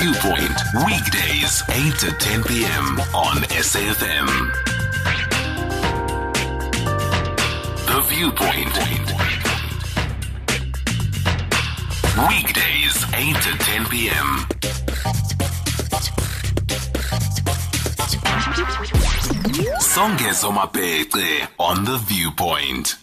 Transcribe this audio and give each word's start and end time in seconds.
Viewpoint, 0.00 0.58
weekdays, 0.86 1.62
8 1.68 1.94
to 1.98 2.10
10 2.12 2.44
p.m. 2.44 3.00
on 3.12 3.36
SAFM. 3.52 4.28
The 7.84 8.00
Viewpoint. 8.08 8.74
Weekdays, 12.30 13.04
8 13.12 13.36
to 13.42 13.58
10 13.58 13.84
p.m. 13.90 14.46
Songezo 19.82 20.50
on 21.58 21.84
The 21.84 21.98
Viewpoint. 21.98 22.96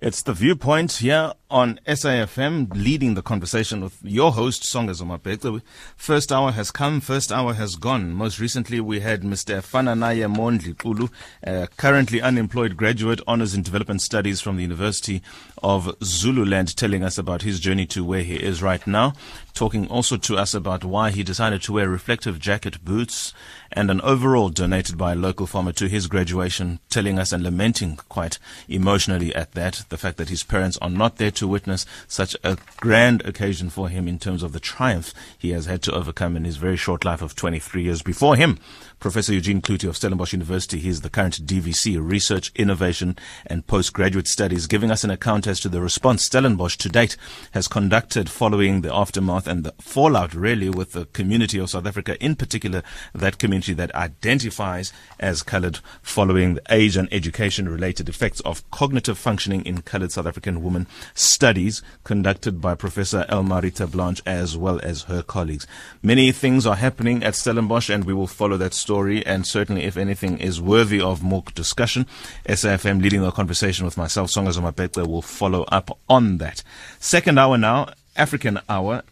It's 0.00 0.22
the 0.22 0.32
viewpoint 0.32 0.92
here 0.92 1.32
on 1.50 1.80
SAFM, 1.86 2.68
leading 2.74 3.14
the 3.14 3.22
conversation 3.22 3.82
with 3.82 3.98
your 4.02 4.32
host, 4.32 4.64
Songezo 4.64 5.06
Mabece. 5.06 5.62
First 5.96 6.30
hour 6.30 6.52
has 6.52 6.70
come, 6.70 7.00
first 7.00 7.32
hour 7.32 7.54
has 7.54 7.76
gone. 7.76 8.12
Most 8.12 8.38
recently, 8.38 8.80
we 8.80 9.00
had 9.00 9.22
Mr. 9.22 9.62
Fananaya 9.62 10.30
Mondli 10.30 10.76
Kulu, 10.76 11.08
a 11.42 11.66
currently 11.78 12.20
unemployed 12.20 12.76
graduate, 12.76 13.22
honors 13.26 13.54
in 13.54 13.62
development 13.62 14.02
studies 14.02 14.42
from 14.42 14.56
the 14.56 14.62
University 14.62 15.22
of 15.62 15.94
Zululand, 16.02 16.76
telling 16.76 17.02
us 17.02 17.16
about 17.16 17.42
his 17.42 17.60
journey 17.60 17.86
to 17.86 18.04
where 18.04 18.22
he 18.22 18.36
is 18.36 18.62
right 18.62 18.86
now, 18.86 19.14
talking 19.54 19.88
also 19.88 20.18
to 20.18 20.36
us 20.36 20.52
about 20.52 20.84
why 20.84 21.10
he 21.10 21.22
decided 21.22 21.62
to 21.62 21.72
wear 21.72 21.88
reflective 21.88 22.38
jacket, 22.38 22.84
boots, 22.84 23.32
and 23.72 23.90
an 23.90 24.00
overall 24.02 24.48
donated 24.48 24.96
by 24.96 25.12
a 25.12 25.16
local 25.16 25.46
farmer 25.46 25.72
to 25.72 25.88
his 25.88 26.06
graduation, 26.06 26.78
telling 26.88 27.18
us 27.18 27.32
and 27.32 27.42
lamenting 27.42 27.96
quite 28.08 28.38
emotionally 28.68 29.34
at 29.34 29.52
that, 29.52 29.84
the 29.88 29.98
fact 29.98 30.16
that 30.16 30.28
his 30.28 30.42
parents 30.42 30.78
are 30.78 30.90
not 30.90 31.16
there 31.16 31.30
to 31.38 31.48
witness 31.48 31.86
such 32.06 32.36
a 32.44 32.56
grand 32.76 33.24
occasion 33.24 33.70
for 33.70 33.88
him 33.88 34.06
in 34.06 34.18
terms 34.18 34.42
of 34.42 34.52
the 34.52 34.60
triumph 34.60 35.12
he 35.36 35.50
has 35.50 35.66
had 35.66 35.82
to 35.82 35.92
overcome 35.92 36.36
in 36.36 36.44
his 36.44 36.56
very 36.56 36.76
short 36.76 37.04
life 37.04 37.22
of 37.22 37.34
23 37.34 37.82
years. 37.82 38.02
Before 38.02 38.36
him, 38.36 38.58
Professor 39.00 39.32
Eugene 39.32 39.62
Cloete 39.62 39.88
of 39.88 39.96
Stellenbosch 39.96 40.32
University, 40.32 40.80
he 40.80 40.88
is 40.88 41.02
the 41.02 41.10
current 41.10 41.46
DVC, 41.46 41.96
Research, 42.00 42.50
Innovation 42.56 43.16
and 43.46 43.64
Postgraduate 43.64 44.26
Studies, 44.26 44.66
giving 44.66 44.90
us 44.90 45.04
an 45.04 45.10
account 45.10 45.46
as 45.46 45.60
to 45.60 45.68
the 45.68 45.80
response 45.80 46.24
Stellenbosch 46.24 46.76
to 46.78 46.88
date 46.88 47.16
has 47.52 47.68
conducted 47.68 48.28
following 48.28 48.80
the 48.80 48.92
aftermath 48.92 49.46
and 49.46 49.62
the 49.62 49.72
fallout 49.80 50.34
really 50.34 50.68
with 50.68 50.92
the 50.92 51.04
community 51.06 51.60
of 51.60 51.70
South 51.70 51.86
Africa, 51.86 52.20
in 52.20 52.34
particular 52.34 52.82
that 53.14 53.38
community 53.38 53.72
that 53.72 53.94
identifies 53.94 54.92
as 55.20 55.44
coloured 55.44 55.78
following 56.02 56.54
the 56.54 56.62
age 56.68 56.96
and 56.96 57.08
education 57.12 57.68
related 57.68 58.08
effects 58.08 58.40
of 58.40 58.68
cognitive 58.72 59.16
functioning 59.16 59.64
in 59.64 59.80
coloured 59.82 60.10
South 60.10 60.26
African 60.26 60.60
women 60.60 60.88
studies 61.14 61.82
conducted 62.02 62.60
by 62.60 62.74
Professor 62.74 63.24
Elmarie 63.28 63.72
Terblanche 63.72 64.22
as 64.26 64.56
well 64.56 64.80
as 64.82 65.02
her 65.02 65.22
colleagues. 65.22 65.68
Many 66.02 66.32
things 66.32 66.66
are 66.66 66.74
happening 66.74 67.22
at 67.22 67.36
Stellenbosch 67.36 67.88
and 67.88 68.02
we 68.02 68.12
will 68.12 68.26
follow 68.26 68.56
that 68.56 68.74
story 68.74 68.87
and 68.88 69.46
certainly 69.46 69.84
if 69.84 69.96
anything 69.98 70.38
is 70.38 70.60
worthy 70.62 71.00
of 71.00 71.22
more 71.22 71.42
discussion, 71.54 72.06
SAFM 72.48 73.02
leading 73.02 73.20
the 73.20 73.30
conversation 73.30 73.84
with 73.84 73.98
myself, 73.98 74.30
Songezo 74.30 74.62
Mabece, 74.62 75.06
will 75.06 75.20
follow 75.20 75.64
up 75.64 75.98
on 76.08 76.38
that. 76.38 76.62
Second 76.98 77.38
hour 77.38 77.58
now, 77.58 77.88
African 78.16 78.60
hour. 78.68 79.02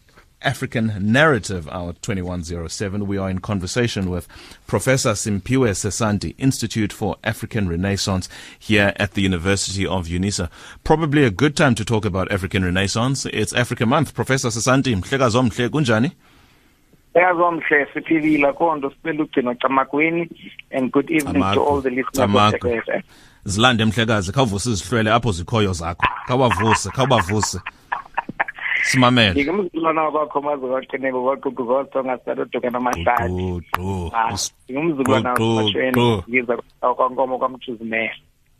African 0.43 0.93
Narrative 0.99 1.67
Hour 1.69 1.93
2107. 1.93 3.07
We 3.07 3.17
are 3.17 3.29
in 3.29 3.39
conversation 3.39 4.09
with 4.09 4.27
Professor 4.67 5.13
Simphiwe 5.13 5.71
Sesanti, 5.71 6.35
Institute 6.37 6.93
for 6.93 7.17
African 7.23 7.67
Renaissance 7.67 8.29
here 8.59 8.93
at 8.97 9.13
the 9.13 9.23
University 9.23 9.85
of 9.85 10.05
UNISA. 10.05 10.49
Probably 10.83 11.23
a 11.23 11.31
good 11.31 11.57
time 11.57 11.73
to 11.73 11.83
talk 11.83 12.05
about 12.05 12.31
African 12.31 12.63
Renaissance. 12.63 13.25
It's 13.25 13.51
Africa 13.53 13.87
Month. 13.87 14.13
Professor 14.13 14.49
Sesanti, 14.49 14.95
mhlekazo 14.95 15.43
mhle 15.43 15.69
kunjani? 15.69 16.11
Eyazomhle 17.15 17.87
siphilile 17.93 18.53
konto 18.53 18.89
sicela 18.91 19.23
ugcina 19.23 19.55
camakweni 19.55 20.29
and 20.71 20.91
good 20.91 21.09
evening 21.11 21.43
to 21.53 21.61
all 21.63 21.81
the 21.81 21.89
listeners 21.89 22.19
of 22.19 22.29
Camagu. 22.29 22.81
FM. 22.85 23.01
Zilande 23.45 23.85
mhlekazi, 23.85 24.31
khawuvuse 24.31 24.69
izihlwele 24.71 25.11
apho 25.11 25.31
zikhoyo 25.31 25.73
zakho. 25.73 26.05
Khawavuse, 26.27 26.89
khawubavuse. 26.89 27.59
Simamele. 28.83 29.33
ngingumzukulwana 29.33 30.01
wakwakho 30.01 30.41
maze 30.41 30.65
waqineka 30.65 31.17
kwaququ 31.21 31.65
kwasonga 31.65 32.17
sadoduka 32.25 32.69
namahlati 32.69 33.23
Gqu, 33.23 33.61
gqu. 33.73 34.11
Ah, 34.13 34.33
ngingumzukulwana 34.71 35.33
Gqu, 35.33 35.43
gqu, 35.43 35.55
wakwashweni 35.55 35.91
gqu. 35.91 36.23
ngiza 36.29 36.57
kwankomo 36.95 37.37
kwamthuzimela 37.37 38.13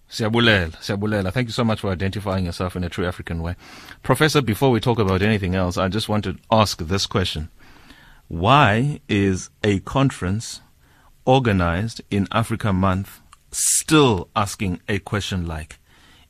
Siyabulela, 0.09 0.71
siyabulela. 0.79 1.31
Thank 1.33 1.47
you 1.47 1.53
so 1.53 1.65
much 1.65 1.81
for 1.81 1.91
identifying 1.91 2.45
yourself 2.45 2.77
in 2.77 2.83
a 2.85 2.89
true 2.89 3.05
African 3.05 3.41
way. 3.41 3.55
Professor, 4.03 4.41
before 4.41 4.71
we 4.71 4.79
talk 4.79 4.99
about 4.99 5.21
anything 5.21 5.53
else, 5.53 5.77
I 5.77 5.89
just 5.89 6.07
want 6.07 6.23
to 6.23 6.35
ask 6.49 6.79
this 6.79 7.05
question. 7.05 7.49
Why 8.27 8.99
is 9.07 9.49
a 9.63 9.79
conference 9.79 10.59
organized 11.23 12.01
in 12.11 12.27
Africa 12.29 12.73
Month 12.73 13.21
still 13.51 14.27
asking 14.35 14.81
a 14.89 14.99
question 14.99 15.45
like, 15.45 15.79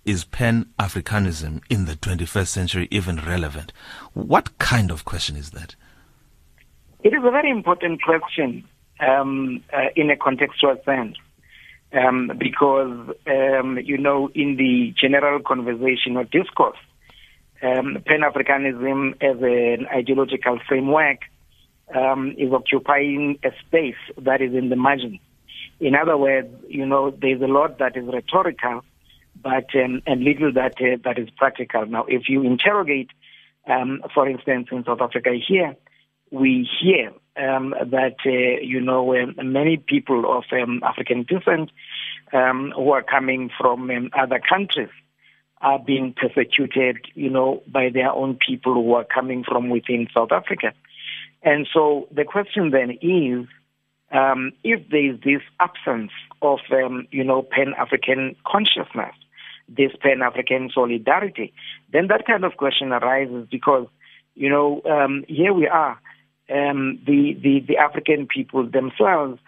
is 0.05 0.23
Pan-Africanism 0.23 1.63
in 1.71 1.85
the 1.85 1.95
21st 1.95 2.47
century 2.47 2.87
even 2.91 3.17
relevant? 3.17 3.73
What 4.13 4.59
kind 4.59 4.91
of 4.91 5.05
question 5.05 5.35
is 5.35 5.49
that? 5.51 5.75
It 7.03 7.13
is 7.13 7.23
a 7.25 7.31
very 7.31 7.49
important 7.49 8.03
question 8.03 8.63
um, 8.99 9.63
uh, 9.73 9.87
in 9.95 10.11
a 10.11 10.15
contextual 10.15 10.83
sense. 10.85 11.17
Um, 11.93 12.31
because, 12.37 13.09
um, 13.25 13.79
you 13.83 13.97
know, 13.97 14.29
in 14.35 14.57
the 14.57 14.93
general 15.01 15.39
conversation 15.39 16.17
or 16.17 16.25
discourse, 16.25 16.77
um, 17.63 17.97
Pan 18.05 18.21
Africanism 18.21 19.13
as 19.23 19.41
an 19.41 19.87
ideological 19.87 20.59
framework 20.67 21.21
um, 21.95 22.35
is 22.37 22.51
occupying 22.51 23.39
a 23.43 23.51
space 23.65 23.95
that 24.17 24.41
is 24.41 24.53
in 24.53 24.69
the 24.69 24.75
margins. 24.75 25.19
In 25.79 25.95
other 25.95 26.17
words, 26.17 26.49
you 26.67 26.85
know, 26.85 27.11
there's 27.11 27.41
a 27.41 27.47
lot 27.47 27.79
that 27.79 27.95
is 27.95 28.05
rhetorical, 28.05 28.83
but 29.41 29.67
um, 29.75 30.01
and 30.07 30.23
little 30.23 30.51
that 30.53 30.73
uh, 30.81 30.97
that 31.03 31.19
is 31.19 31.29
practical. 31.31 31.85
Now, 31.85 32.05
if 32.07 32.29
you 32.29 32.43
interrogate, 32.43 33.11
um, 33.67 34.01
for 34.13 34.27
instance, 34.27 34.69
in 34.71 34.83
South 34.85 35.01
Africa 35.01 35.31
here, 35.47 35.75
we 36.31 36.67
hear 36.81 37.11
um, 37.37 37.75
that 37.79 38.15
uh, 38.25 38.61
you 38.61 38.81
know 38.81 39.15
um, 39.15 39.35
many 39.43 39.77
people 39.77 40.37
of 40.37 40.45
um, 40.51 40.81
African 40.83 41.23
descent 41.23 41.69
um, 42.33 42.73
who 42.75 42.91
are 42.91 43.03
coming 43.03 43.51
from 43.59 43.89
um, 43.91 44.09
other 44.17 44.39
countries 44.39 44.89
are 45.61 45.79
being 45.79 46.13
persecuted, 46.13 46.97
you 47.15 47.29
know, 47.29 47.63
by 47.67 47.89
their 47.89 48.11
own 48.11 48.35
people 48.35 48.73
who 48.73 48.93
are 48.93 49.03
coming 49.05 49.43
from 49.43 49.69
within 49.69 50.07
South 50.13 50.31
Africa. 50.31 50.73
And 51.47 51.65
so 51.73 52.09
the 52.11 52.25
question 52.25 52.71
then 52.71 52.91
is, 53.01 53.47
um, 54.11 54.51
if 54.65 54.81
there 54.89 55.13
is 55.13 55.17
this 55.23 55.41
absence 55.61 56.11
of, 56.41 56.59
um, 56.73 57.07
you 57.09 57.23
know, 57.23 57.41
Pan-African 57.41 58.35
consciousness, 58.45 59.15
this 59.69 59.93
Pan-African 60.01 60.71
solidarity, 60.73 61.53
then 61.93 62.07
that 62.07 62.27
kind 62.27 62.43
of 62.43 62.57
question 62.57 62.91
arises 62.91 63.47
because, 63.49 63.87
you 64.35 64.49
know, 64.49 64.81
um, 64.91 65.23
here 65.29 65.53
we 65.53 65.69
are, 65.69 65.97
um, 66.53 66.99
the, 67.07 67.37
the, 67.41 67.63
the 67.65 67.77
African 67.77 68.27
people 68.27 68.69
themselves 68.69 69.39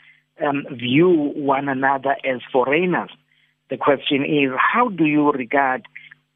um, 0.41 0.67
view 0.71 1.33
one 1.35 1.67
another 1.67 2.15
as 2.23 2.39
foreigners. 2.49 3.11
The 3.69 3.75
question 3.75 4.23
is, 4.23 4.51
how 4.57 4.87
do 4.87 5.03
you 5.03 5.31
regard 5.33 5.85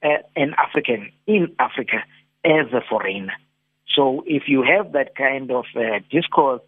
uh, 0.03 0.23
an 0.35 0.55
African 0.57 1.09
in 1.25 1.55
Africa 1.57 2.03
as 2.43 2.67
a 2.73 2.81
foreigner? 2.89 3.31
So 3.93 4.23
if 4.25 4.43
you 4.47 4.63
have 4.63 4.93
that 4.93 5.15
kind 5.15 5.51
of 5.51 5.65
uh, 5.75 5.99
discourse, 6.09 6.61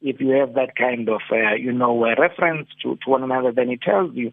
if 0.00 0.20
you 0.20 0.30
have 0.30 0.54
that 0.54 0.76
kind 0.76 1.08
of, 1.08 1.20
uh, 1.30 1.54
you 1.54 1.72
know, 1.72 2.04
uh, 2.04 2.14
reference 2.18 2.68
to, 2.82 2.96
to 3.04 3.10
one 3.10 3.22
another, 3.22 3.52
then 3.52 3.68
it 3.68 3.82
tells 3.82 4.14
you 4.14 4.32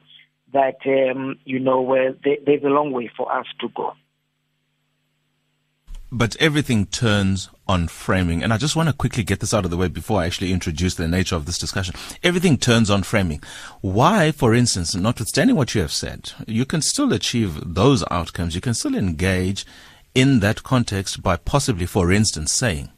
that, 0.53 0.77
um, 0.85 1.37
you 1.43 1.59
know, 1.59 1.93
uh, 1.93 2.13
there, 2.23 2.37
there's 2.45 2.63
a 2.63 2.67
long 2.67 2.91
way 2.91 3.11
for 3.15 3.31
us 3.31 3.45
to 3.59 3.67
go. 3.75 3.93
But 6.09 6.37
everything 6.37 6.85
turns 6.85 7.49
on 7.67 7.89
framing. 7.89 8.41
And 8.41 8.53
I 8.53 8.57
just 8.57 8.77
want 8.77 8.87
to 8.87 8.95
quickly 8.95 9.23
get 9.23 9.41
this 9.41 9.53
out 9.53 9.65
of 9.65 9.71
the 9.71 9.75
way 9.75 9.89
before 9.89 10.21
I 10.21 10.25
actually 10.25 10.53
introduce 10.53 10.95
the 10.95 11.05
nature 11.05 11.35
of 11.35 11.45
this 11.45 11.57
discussion. 11.57 11.95
Everything 12.23 12.57
turns 12.57 12.89
on 12.89 13.03
framing. 13.03 13.41
Why, 13.81 14.31
for 14.31 14.53
instance, 14.53 14.95
notwithstanding 14.95 15.57
what 15.57 15.75
you 15.75 15.81
have 15.81 15.91
said, 15.91 16.31
you 16.47 16.65
can 16.65 16.81
still 16.81 17.11
achieve 17.11 17.59
those 17.73 18.05
outcomes. 18.09 18.55
You 18.55 18.61
can 18.61 18.73
still 18.73 18.95
engage 18.95 19.65
in 20.17 20.39
that 20.39 20.63
context 20.63 21.21
by 21.21 21.37
possibly, 21.37 21.85
for 21.85 22.11
instance, 22.11 22.51
saying, 22.51 22.89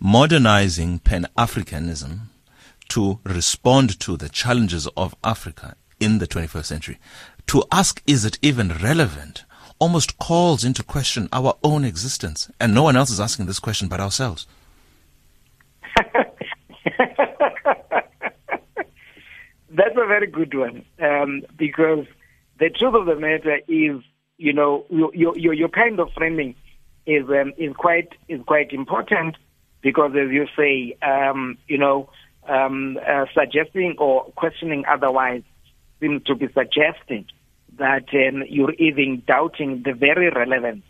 modernizing 0.00 0.98
Pan-Africanism 0.98 2.22
to 2.88 3.20
respond 3.22 4.00
to 4.00 4.16
the 4.16 4.28
challenges 4.28 4.88
of 4.96 5.14
Africa 5.22 5.76
in 6.00 6.18
the 6.18 6.26
21st 6.26 6.64
century. 6.64 6.98
To 7.46 7.62
ask, 7.70 8.02
is 8.08 8.24
it 8.24 8.40
even 8.42 8.70
relevant? 8.82 9.44
Almost 9.78 10.18
calls 10.18 10.64
into 10.64 10.82
question 10.82 11.28
our 11.32 11.56
own 11.62 11.84
existence. 11.84 12.50
And 12.58 12.74
no 12.74 12.82
one 12.82 12.96
else 12.96 13.10
is 13.10 13.20
asking 13.20 13.46
this 13.46 13.60
question 13.60 13.86
but 13.86 14.00
ourselves. 14.00 14.48
That's 19.70 19.94
a 19.96 20.06
very 20.08 20.26
good 20.26 20.54
one 20.54 20.84
um, 20.98 21.42
because 21.56 22.04
the 22.58 22.70
truth 22.70 22.96
of 22.96 23.06
the 23.06 23.14
matter 23.14 23.60
is, 23.68 24.02
you 24.38 24.52
know, 24.52 24.84
your 24.90 25.36
your 25.36 25.54
your 25.54 25.68
kind 25.68 25.98
of 26.00 26.08
framing 26.16 26.54
is 27.06 27.24
um, 27.28 27.52
is 27.56 27.74
quite 27.76 28.08
is 28.28 28.40
quite 28.46 28.72
important 28.72 29.36
because 29.82 30.12
as 30.12 30.30
you 30.30 30.46
say, 30.56 30.96
um, 31.02 31.56
you 31.68 31.78
know, 31.78 32.10
um, 32.48 32.98
uh, 33.06 33.26
suggesting 33.34 33.94
or 33.98 34.24
questioning 34.36 34.84
otherwise 34.90 35.42
seems 36.00 36.22
to 36.24 36.34
be 36.34 36.46
suggesting 36.48 37.26
that 37.78 38.04
um, 38.12 38.42
you're 38.48 38.74
even 38.74 39.22
doubting 39.26 39.82
the 39.84 39.92
very 39.92 40.30
relevance 40.30 40.84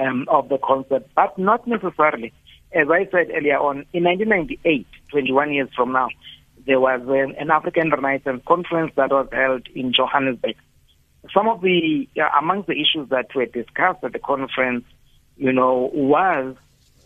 um, 0.00 0.26
of 0.28 0.48
the 0.48 0.58
concept, 0.58 1.10
but 1.14 1.36
not 1.38 1.66
necessarily. 1.66 2.32
As 2.72 2.86
I 2.88 3.06
said 3.10 3.30
earlier 3.34 3.58
on, 3.58 3.84
in 3.92 4.04
1998, 4.04 4.86
21 5.10 5.52
years 5.52 5.68
from 5.74 5.92
now, 5.92 6.08
there 6.66 6.78
was 6.78 7.00
an, 7.08 7.34
an 7.38 7.50
African 7.50 7.90
Renaissance 7.90 8.42
conference 8.46 8.92
that 8.96 9.10
was 9.10 9.28
held 9.32 9.66
in 9.74 9.92
Johannesburg. 9.92 10.54
Some 11.34 11.48
of 11.48 11.60
the, 11.60 12.08
uh, 12.16 12.28
amongst 12.38 12.66
the 12.68 12.74
issues 12.74 13.08
that 13.10 13.34
were 13.34 13.46
discussed 13.46 14.02
at 14.04 14.12
the 14.12 14.18
conference, 14.18 14.84
you 15.36 15.52
know, 15.52 15.90
was 15.92 16.56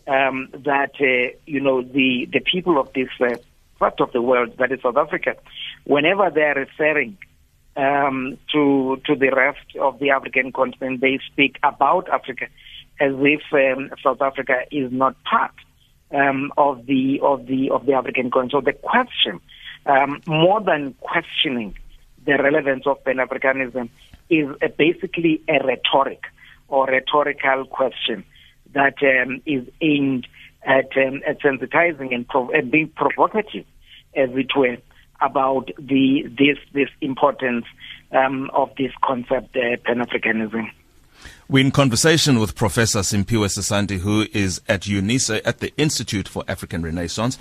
um, 0.07 0.49
that, 0.53 0.91
uh, 0.99 1.35
you 1.45 1.59
know, 1.59 1.81
the, 1.81 2.27
the 2.31 2.39
people 2.39 2.79
of 2.79 2.91
this 2.93 3.09
uh, 3.19 3.35
part 3.79 3.99
of 3.99 4.11
the 4.13 4.21
world, 4.21 4.57
that 4.57 4.71
is 4.71 4.81
South 4.81 4.97
Africa, 4.97 5.35
whenever 5.83 6.29
they 6.29 6.41
are 6.41 6.55
referring 6.55 7.17
um, 7.77 8.37
to 8.53 9.01
to 9.05 9.15
the 9.15 9.31
rest 9.35 9.75
of 9.81 9.99
the 9.99 10.11
African 10.11 10.51
continent, 10.51 11.01
they 11.01 11.19
speak 11.31 11.57
about 11.63 12.09
Africa 12.09 12.47
as 12.99 13.11
if 13.19 13.41
um, 13.51 13.89
South 14.01 14.21
Africa 14.21 14.61
is 14.71 14.91
not 14.91 15.15
part 15.23 15.51
um, 16.11 16.51
of 16.57 16.85
the 16.85 17.19
of 17.21 17.47
the 17.47 17.69
of 17.71 17.85
the 17.85 17.93
African 17.93 18.31
continent. 18.31 18.51
So 18.51 18.61
the 18.61 18.73
question, 18.73 19.41
um, 19.85 20.21
more 20.27 20.61
than 20.61 20.93
questioning 21.01 21.77
the 22.25 22.37
relevance 22.37 22.85
of 22.87 23.03
Pan 23.03 23.17
Africanism, 23.17 23.89
is 24.29 24.47
a, 24.61 24.69
basically 24.69 25.41
a 25.47 25.63
rhetoric 25.65 26.23
or 26.67 26.87
rhetorical 26.87 27.65
question 27.65 28.23
that 28.73 28.95
um, 29.01 29.41
is 29.45 29.67
aimed 29.81 30.27
at, 30.63 30.89
um, 30.97 31.21
at 31.27 31.39
sensitizing 31.41 32.13
and, 32.13 32.27
prov- 32.27 32.49
and 32.49 32.71
being 32.71 32.89
provocative, 32.89 33.65
as 34.15 34.29
it 34.33 34.55
were, 34.55 34.77
about 35.21 35.69
the 35.79 36.23
this 36.23 36.57
this 36.73 36.89
importance 36.99 37.65
um, 38.11 38.49
of 38.53 38.69
this 38.77 38.91
concept, 39.03 39.55
uh, 39.55 39.77
Pan 39.85 39.99
Africanism. 39.99 40.69
We're 41.47 41.63
in 41.63 41.71
conversation 41.71 42.39
with 42.39 42.55
Professor 42.55 42.99
Simphiwe 42.99 43.47
Sesanti, 43.47 43.99
who 43.99 44.25
is 44.33 44.61
at 44.67 44.81
UNISA 44.81 45.41
at 45.45 45.59
the 45.59 45.71
Institute 45.77 46.27
for 46.27 46.43
African 46.47 46.83
Renaissance. 46.83 47.37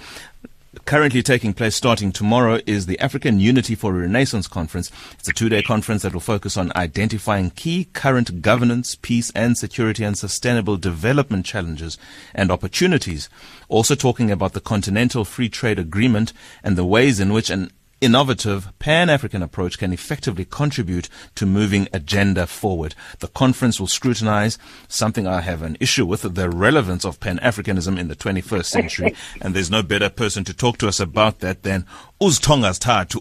Currently 0.86 1.22
taking 1.22 1.54
place 1.54 1.76
starting 1.76 2.10
tomorrow 2.10 2.58
is 2.66 2.86
the 2.86 2.98
African 2.98 3.38
Unity 3.38 3.74
for 3.74 3.92
Renaissance 3.92 4.48
Conference. 4.48 4.90
It's 5.18 5.28
a 5.28 5.32
two 5.32 5.48
day 5.48 5.62
conference 5.62 6.02
that 6.02 6.12
will 6.12 6.20
focus 6.20 6.56
on 6.56 6.72
identifying 6.74 7.50
key 7.50 7.84
current 7.92 8.42
governance, 8.42 8.94
peace 8.94 9.30
and 9.34 9.56
security 9.56 10.04
and 10.04 10.18
sustainable 10.18 10.76
development 10.76 11.46
challenges 11.46 11.96
and 12.34 12.50
opportunities. 12.50 13.28
Also 13.68 13.94
talking 13.94 14.30
about 14.30 14.52
the 14.52 14.60
Continental 14.60 15.24
Free 15.24 15.48
Trade 15.48 15.78
Agreement 15.78 16.32
and 16.62 16.76
the 16.76 16.84
ways 16.84 17.20
in 17.20 17.32
which 17.32 17.50
an 17.50 17.70
innovative 18.04 18.72
pan-African 18.78 19.42
approach 19.42 19.78
can 19.78 19.92
effectively 19.92 20.44
contribute 20.44 21.08
to 21.34 21.46
moving 21.46 21.88
agenda 21.92 22.46
forward. 22.46 22.94
The 23.20 23.28
conference 23.28 23.80
will 23.80 23.86
scrutinize 23.86 24.58
something 24.88 25.26
I 25.26 25.40
have 25.40 25.62
an 25.62 25.76
issue 25.80 26.04
with, 26.04 26.22
the 26.22 26.50
relevance 26.50 27.04
of 27.04 27.18
pan-Africanism 27.20 27.98
in 27.98 28.08
the 28.08 28.16
21st 28.16 28.64
century. 28.66 29.16
and 29.40 29.54
there's 29.54 29.70
no 29.70 29.82
better 29.82 30.10
person 30.10 30.44
to 30.44 30.54
talk 30.54 30.78
to 30.78 30.88
us 30.88 31.00
about 31.00 31.40
that 31.40 31.62
than 31.62 31.86
Uztongas 32.20 32.78
Tatu. 32.78 33.20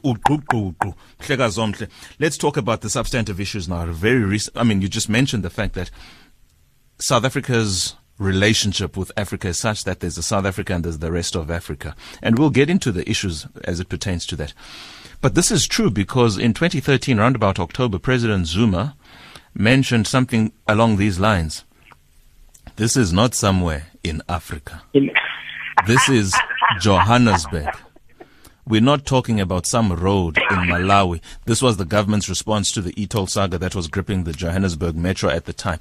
Let's 2.20 2.38
talk 2.38 2.58
about 2.58 2.82
the 2.82 2.90
substantive 2.90 3.40
issues 3.40 3.70
now. 3.70 3.86
Very 3.86 4.24
recent, 4.24 4.58
I 4.58 4.64
mean, 4.64 4.82
you 4.82 4.90
just 4.90 5.10
mentioned 5.10 5.44
the 5.44 5.50
fact 5.50 5.74
that 5.76 5.90
South 7.00 7.26
Africa's 7.26 7.96
relationship 8.18 8.96
with 8.96 9.12
Africa 9.18 9.50
is 9.50 9.58
such 9.58 9.84
that 9.84 10.00
there's 10.00 10.18
a 10.18 10.24
South 10.24 10.46
Africa 10.46 10.74
and 10.74 10.84
there's 10.84 11.00
the 11.00 11.12
rest 11.12 11.36
of 11.36 11.50
Africa. 11.50 11.96
And 12.22 12.38
we'll 12.38 12.50
get 12.50 12.70
into 12.70 12.92
the 12.92 13.10
issues 13.10 13.48
as 13.64 13.80
it 13.80 13.90
pertains 13.90 14.26
to 14.28 14.36
that. 14.38 14.54
But 15.22 15.36
this 15.36 15.52
is 15.52 15.68
true 15.68 15.90
because 15.90 16.38
in 16.38 16.54
2013, 16.54 17.20
around 17.20 17.36
about 17.36 17.60
October, 17.60 17.98
President 17.98 18.46
Zuma 18.48 18.96
mentioned 19.54 20.08
something 20.08 20.52
along 20.68 20.98
these 20.98 21.20
lines. 21.20 21.64
This 22.76 22.98
is 22.98 23.14
not 23.14 23.34
somewhere 23.34 23.88
in 24.04 24.22
Africa. 24.28 24.82
this 25.88 26.10
is 26.10 26.36
Johannesburg. 26.80 27.70
We're 28.66 28.82
not 28.82 29.06
talking 29.06 29.42
about 29.42 29.66
some 29.66 29.92
road 29.92 30.38
in 30.38 30.58
Malawi. 30.70 31.22
This 31.46 31.62
was 31.62 31.76
the 31.76 31.86
government's 31.86 32.30
response 32.30 32.72
to 32.72 32.82
the 32.82 32.94
e-toll 33.02 33.28
saga 33.28 33.58
that 33.58 33.76
was 33.76 33.88
gripping 33.88 34.24
the 34.24 34.32
Johannesburg 34.32 34.96
metro 34.96 35.30
at 35.30 35.46
the 35.46 35.54
time. 35.54 35.80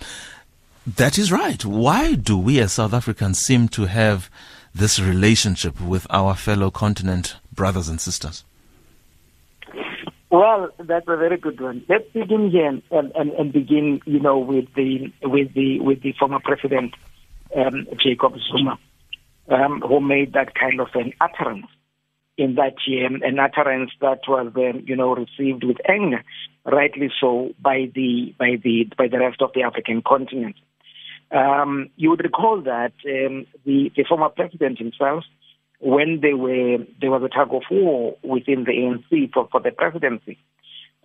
That 0.87 1.17
is 1.17 1.31
right. 1.31 1.65
Why 1.65 2.15
do 2.15 2.37
we 2.37 2.59
as 2.59 2.73
South 2.73 2.93
Africans 2.93 3.39
seem 3.39 3.69
to 3.69 3.87
have 3.87 4.29
this 4.75 4.99
relationship 4.99 5.81
with 5.81 6.07
our 6.11 6.35
fellow 6.35 6.71
continent 6.71 7.37
brothers 7.53 7.89
and 7.89 8.01
sisters? 8.01 8.45
Well, 10.31 10.71
that's 10.79 11.07
a 11.07 11.17
very 11.17 11.37
good 11.37 11.61
one. 11.61 11.85
Let's 11.89 12.11
begin 12.13 12.51
here 12.51 12.81
and, 12.91 13.13
and, 13.15 13.33
and 13.33 13.53
begin, 13.53 14.01
you 14.07 14.19
know, 14.19 14.39
with 14.39 14.65
the 14.75 15.13
with 15.23 15.53
the 15.55 15.79
with 15.81 16.03
the 16.03 16.15
former 16.19 16.41
president 16.43 16.95
um, 17.55 17.87
Jacob 18.03 18.33
Zuma, 18.51 18.79
um, 19.49 19.83
who 19.83 20.01
made 20.01 20.33
that 20.33 20.55
kind 20.55 20.81
of 20.81 20.89
an 20.95 21.13
utterance 21.21 21.67
in 22.39 22.55
that 22.55 22.75
year, 22.87 23.07
an 23.07 23.39
utterance 23.39 23.91
that 24.01 24.21
was, 24.27 24.51
um, 24.57 24.83
you 24.87 24.97
know, 24.97 25.15
received 25.15 25.65
with 25.65 25.77
anger, 25.87 26.25
rightly 26.65 27.11
so, 27.21 27.51
by 27.61 27.91
the 27.95 28.35
by 28.39 28.57
the 28.65 28.89
by 28.97 29.09
the 29.09 29.19
rest 29.19 29.43
of 29.43 29.51
the 29.55 29.63
African 29.63 30.03
continent. 30.03 30.57
Um, 31.33 31.89
you 31.97 32.11
would 32.11 32.23
recall 32.23 32.61
that 32.63 32.93
um, 33.07 33.47
the, 33.65 33.91
the 33.97 34.05
former 34.09 34.29
president 34.29 34.79
himself, 34.79 35.25
when 35.81 36.21
were 36.21 36.79
there 37.01 37.11
was 37.11 37.23
a 37.25 37.29
tug 37.29 37.53
of 37.53 37.63
war 37.71 38.17
within 38.23 38.65
the 38.65 38.73
ANC 38.73 39.33
for, 39.33 39.49
for 39.51 39.61
the 39.61 39.71
presidency, 39.71 40.39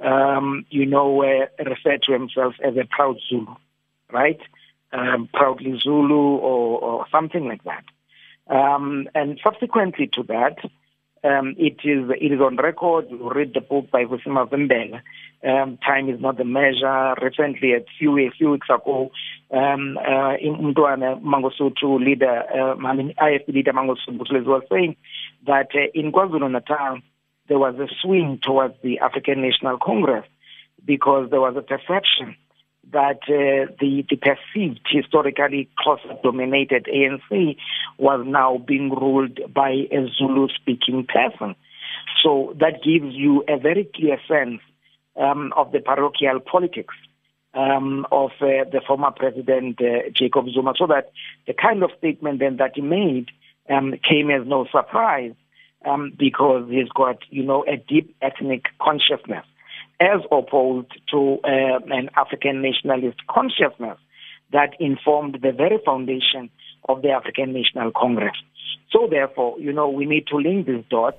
um, 0.03 0.65
you 0.69 0.85
know, 0.85 1.23
uh, 1.23 1.63
referred 1.63 2.03
to 2.03 2.13
himself 2.13 2.53
as 2.63 2.75
a 2.75 2.85
proud 2.85 3.17
Zulu, 3.29 3.55
right? 4.11 4.39
Um, 4.91 5.29
proudly 5.33 5.79
Zulu 5.81 6.37
or, 6.37 6.79
or 6.79 7.05
something 7.11 7.45
like 7.45 7.63
that. 7.63 7.83
Um, 8.53 9.09
and 9.15 9.39
subsequently 9.43 10.07
to 10.13 10.23
that, 10.23 10.57
um, 11.23 11.55
it 11.57 11.77
is 11.83 12.09
it 12.21 12.31
is 12.31 12.39
on 12.39 12.57
record. 12.57 13.07
You 13.09 13.31
read 13.33 13.53
the 13.53 13.61
book 13.61 13.89
by 13.91 14.03
Vusi 14.03 14.27
Mavimbela. 14.27 15.01
Um, 15.43 15.77
time 15.77 16.09
is 16.09 16.21
not 16.21 16.37
the 16.37 16.45
measure. 16.45 17.15
Recently, 17.21 17.73
a 17.73 17.83
few 17.97 18.17
a 18.19 18.29
few 18.37 18.51
weeks 18.51 18.67
ago, 18.69 19.11
um, 19.51 19.97
uh, 19.97 20.35
Mntwana 20.43 21.21
Mangosuthu 21.21 22.03
leader, 22.03 22.43
uh, 22.53 22.75
I 22.85 22.93
mean 22.93 23.13
IFP 23.19 23.53
leader 23.53 23.73
Mangosuthu 23.73 24.45
was 24.45 24.63
saying 24.71 24.95
that 25.45 25.69
uh, 25.73 25.87
in 25.93 26.11
KwaZulu 26.11 26.51
Natal 26.51 26.99
there 27.47 27.59
was 27.59 27.75
a 27.75 27.87
swing 28.01 28.39
towards 28.43 28.75
the 28.83 28.99
African 28.99 29.41
National 29.41 29.77
Congress 29.77 30.25
because 30.85 31.29
there 31.29 31.41
was 31.41 31.55
a 31.55 31.61
perception 31.61 32.35
that 32.91 33.19
uh, 33.27 33.71
the, 33.79 34.05
the 34.09 34.15
perceived 34.15 34.79
historically 34.89 35.69
Xhosa-dominated 35.85 36.87
ANC 36.93 37.57
was 37.97 38.23
now 38.25 38.57
being 38.57 38.89
ruled 38.89 39.39
by 39.53 39.69
a 39.69 40.07
Zulu-speaking 40.17 41.05
person. 41.07 41.55
So 42.23 42.55
that 42.59 42.83
gives 42.83 43.13
you 43.13 43.43
a 43.47 43.57
very 43.57 43.89
clear 43.93 44.17
sense 44.27 44.61
um, 45.17 45.53
of 45.55 45.71
the 45.71 45.79
parochial 45.79 46.39
politics 46.39 46.93
um, 47.57 48.05
of 48.11 48.31
uh, 48.39 48.69
the 48.71 48.81
former 48.85 49.11
president 49.11 49.81
uh, 49.81 50.09
Jacob 50.13 50.45
Zuma. 50.53 50.73
So 50.77 50.87
that 50.87 51.11
the 51.47 51.53
kind 51.53 51.83
of 51.83 51.89
statement 51.97 52.39
then 52.39 52.57
that 52.57 52.73
he 52.75 52.81
made 52.81 53.29
um, 53.69 53.95
came 54.07 54.29
as 54.29 54.45
no 54.45 54.67
surprise 54.71 55.33
um, 55.85 56.13
because 56.17 56.69
he's 56.69 56.89
got, 56.89 57.17
you 57.29 57.43
know, 57.43 57.65
a 57.67 57.77
deep 57.77 58.15
ethnic 58.21 58.65
consciousness 58.79 59.45
as 59.99 60.21
opposed 60.31 60.91
to 61.09 61.39
uh, 61.43 61.79
an 61.87 62.09
African 62.15 62.61
nationalist 62.61 63.25
consciousness 63.27 63.97
that 64.51 64.71
informed 64.79 65.39
the 65.41 65.51
very 65.51 65.79
foundation 65.83 66.49
of 66.87 67.01
the 67.01 67.09
African 67.09 67.53
National 67.53 67.91
Congress. 67.91 68.37
So 68.91 69.07
therefore, 69.09 69.59
you 69.59 69.73
know, 69.73 69.89
we 69.89 70.05
need 70.05 70.27
to 70.27 70.37
link 70.37 70.67
these 70.67 70.85
dots 70.89 71.17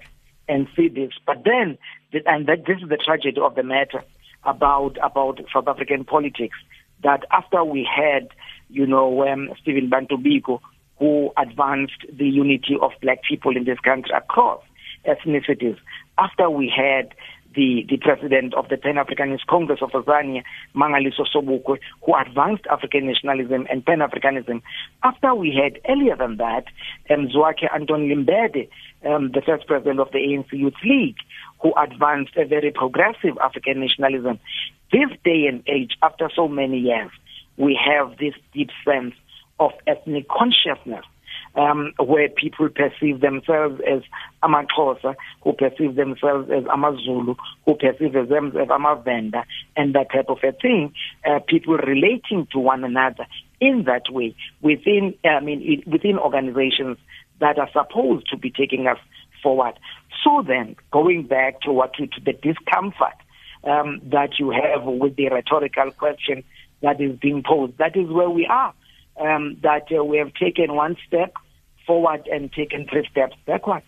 and 0.49 0.69
see 0.77 0.89
this. 0.89 1.11
But 1.27 1.43
then, 1.45 1.77
and 2.25 2.47
that 2.47 2.65
this 2.67 2.79
is 2.81 2.89
the 2.89 2.97
tragedy 2.97 3.41
of 3.41 3.57
the 3.57 3.65
matter 3.65 4.05
about 4.49 4.97
about 5.03 5.41
South 5.53 5.69
African 5.69 6.05
politics. 6.05 6.57
That 7.03 7.25
after 7.31 7.65
we 7.65 7.89
had, 7.89 8.29
you 8.69 8.87
know, 8.87 9.27
um, 9.29 9.51
Stephen 9.61 9.89
Bantu 9.89 10.17
Biko, 10.17 10.61
who 10.99 11.31
advanced 11.37 12.05
the 12.13 12.27
unity 12.27 12.77
of 12.81 12.91
black 13.01 13.19
people 13.29 13.57
in 13.57 13.65
this 13.65 13.79
country 13.79 14.11
across 14.17 14.63
ethnicities, 15.07 15.77
after 16.19 16.51
we 16.51 16.73
had 16.75 17.15
the, 17.55 17.85
the 17.89 17.97
president 17.97 18.55
of 18.55 18.69
the 18.69 18.77
Pan-Africanist 18.77 19.47
Congress 19.49 19.81
of 19.83 19.91
Azania, 19.91 20.43
Mangaliso 20.75 21.25
Sobukwe, 21.33 21.79
who 22.05 22.15
advanced 22.15 22.65
African 22.71 23.07
nationalism 23.07 23.67
and 23.71 23.85
Pan-Africanism. 23.85 24.63
After 25.03 25.35
we 25.35 25.59
had, 25.61 25.81
earlier 25.89 26.17
than 26.17 26.37
that, 26.37 26.65
um, 27.11 27.29
Zwakhe 27.29 27.67
Anton 27.75 28.09
Lembede, 28.09 28.69
um, 29.05 29.31
the 29.33 29.43
first 29.45 29.67
president 29.67 30.01
of 30.01 30.11
the 30.13 30.19
ANC 30.19 30.53
Youth 30.53 30.75
League, 30.85 31.17
who 31.61 31.73
advanced 31.77 32.37
a 32.37 32.45
very 32.47 32.71
progressive 32.71 33.37
African 33.43 33.81
nationalism. 33.81 34.39
This 34.93 35.11
day 35.25 35.47
and 35.47 35.63
age, 35.67 35.97
after 36.03 36.31
so 36.35 36.49
many 36.49 36.79
years, 36.79 37.11
we 37.57 37.79
have 37.85 38.17
this 38.19 38.35
deep 38.53 38.71
sense 38.85 39.15
of 39.61 39.73
ethnic 39.87 40.29
consciousness 40.29 41.05
um, 41.55 41.93
where 41.99 42.29
people 42.29 42.69
perceive 42.69 43.21
themselves 43.21 43.81
as 43.87 44.03
Amaxhosa, 44.43 45.17
who 45.43 45.53
perceive 45.53 45.97
themselves 45.97 46.51
as 46.51 46.65
Amazulu, 46.73 47.35
who 47.65 47.75
perceive 47.75 48.13
themselves 48.13 48.57
as 48.57 48.69
Amavenda, 48.69 49.45
and 49.77 49.95
that 49.95 50.13
type 50.13 50.29
of 50.29 50.39
a 50.45 50.53
thing. 50.53 50.93
Uh, 51.29 51.41
people 51.47 51.77
relating 51.77 52.47
to 52.53 52.59
one 52.59 52.85
another 52.85 53.27
in 53.61 53.85
that 53.85 54.11
way 54.11 54.35
within, 54.63 55.15
I 55.25 55.41
mean, 55.41 55.83
within 55.87 56.19
organizations 56.19 56.99
that 57.41 57.59
are 57.59 57.71
supposed 57.73 58.29
to 58.31 58.37
be 58.37 58.51
taking 58.51 58.87
us 58.87 58.99
forward. 59.43 59.79
So 60.25 60.43
then, 60.47 60.77
going 60.91 61.27
back 61.27 61.61
to 61.63 61.73
what 61.73 61.95
to, 61.95 62.09
the 62.25 62.33
discomfort 62.33 63.15
um, 63.65 64.01
that 64.11 64.39
you 64.39 64.51
have 64.51 64.85
with 64.85 65.17
the 65.17 65.29
rhetorical 65.29 65.91
question 65.93 66.45
that 66.83 67.01
is 67.01 67.19
being 67.19 67.43
posed, 67.43 67.79
that 67.79 67.97
is 67.97 68.09
where 68.09 68.31
we 68.31 68.47
are. 68.47 68.75
Um, 69.21 69.57
that 69.63 69.89
uh, 69.91 70.05
we 70.05 70.19
have 70.19 70.33
taken 70.35 70.77
one 70.77 70.97
step 71.07 71.35
forward 71.87 72.29
and 72.31 72.53
taken 72.53 72.87
three 72.87 73.05
steps 73.11 73.35
backward. 73.47 73.83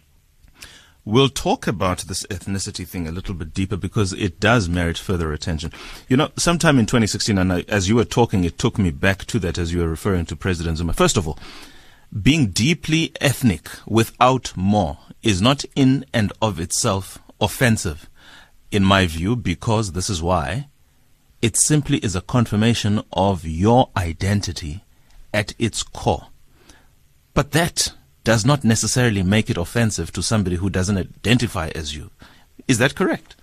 We'll 1.04 1.28
talk 1.28 1.66
about 1.66 2.00
this 2.00 2.26
ethnicity 2.26 2.86
thing 2.86 3.08
a 3.08 3.12
little 3.12 3.34
bit 3.34 3.54
deeper 3.54 3.76
because 3.76 4.12
it 4.12 4.38
does 4.38 4.68
merit 4.68 4.98
further 4.98 5.32
attention. 5.32 5.72
You 6.08 6.16
know, 6.16 6.30
sometime 6.36 6.78
in 6.78 6.86
2016, 6.86 7.38
and 7.38 7.52
I, 7.52 7.64
as 7.68 7.88
you 7.88 7.96
were 7.96 8.04
talking, 8.04 8.44
it 8.44 8.58
took 8.58 8.78
me 8.78 8.90
back 8.90 9.24
to 9.26 9.38
that 9.38 9.56
as 9.56 9.72
you 9.72 9.80
were 9.80 9.88
referring 9.88 10.26
to 10.26 10.36
President 10.36 10.78
Zuma. 10.78 10.92
First 10.92 11.16
of 11.16 11.26
all, 11.26 11.38
being 12.22 12.48
deeply 12.48 13.12
ethnic 13.20 13.68
without 13.86 14.52
more 14.56 14.98
is 15.22 15.40
not 15.42 15.64
in 15.74 16.04
and 16.12 16.32
of 16.40 16.60
itself 16.60 17.18
offensive, 17.40 18.08
in 18.70 18.84
my 18.84 19.06
view, 19.06 19.36
because 19.36 19.92
this 19.92 20.10
is 20.10 20.22
why 20.22 20.68
it 21.42 21.56
simply 21.56 21.98
is 21.98 22.14
a 22.14 22.20
confirmation 22.20 23.02
of 23.12 23.46
your 23.46 23.90
identity 23.96 24.84
at 25.32 25.54
its 25.58 25.82
core. 25.82 26.26
But 27.34 27.52
that 27.52 27.92
does 28.24 28.44
not 28.44 28.64
necessarily 28.64 29.22
make 29.22 29.48
it 29.48 29.56
offensive 29.56 30.12
to 30.12 30.22
somebody 30.22 30.56
who 30.56 30.68
doesn't 30.68 30.98
identify 30.98 31.70
as 31.74 31.96
you. 31.96 32.10
Is 32.68 32.78
that 32.78 32.94
correct? 32.94 33.36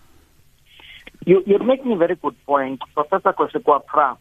You, 1.26 1.44
are 1.60 1.64
making 1.64 1.92
a 1.92 1.98
very 1.98 2.16
good 2.16 2.36
point. 2.46 2.80
Professor 2.94 3.34
Kwesi 3.34 3.64
Kwaa 3.64 3.84
Prah 3.86 4.18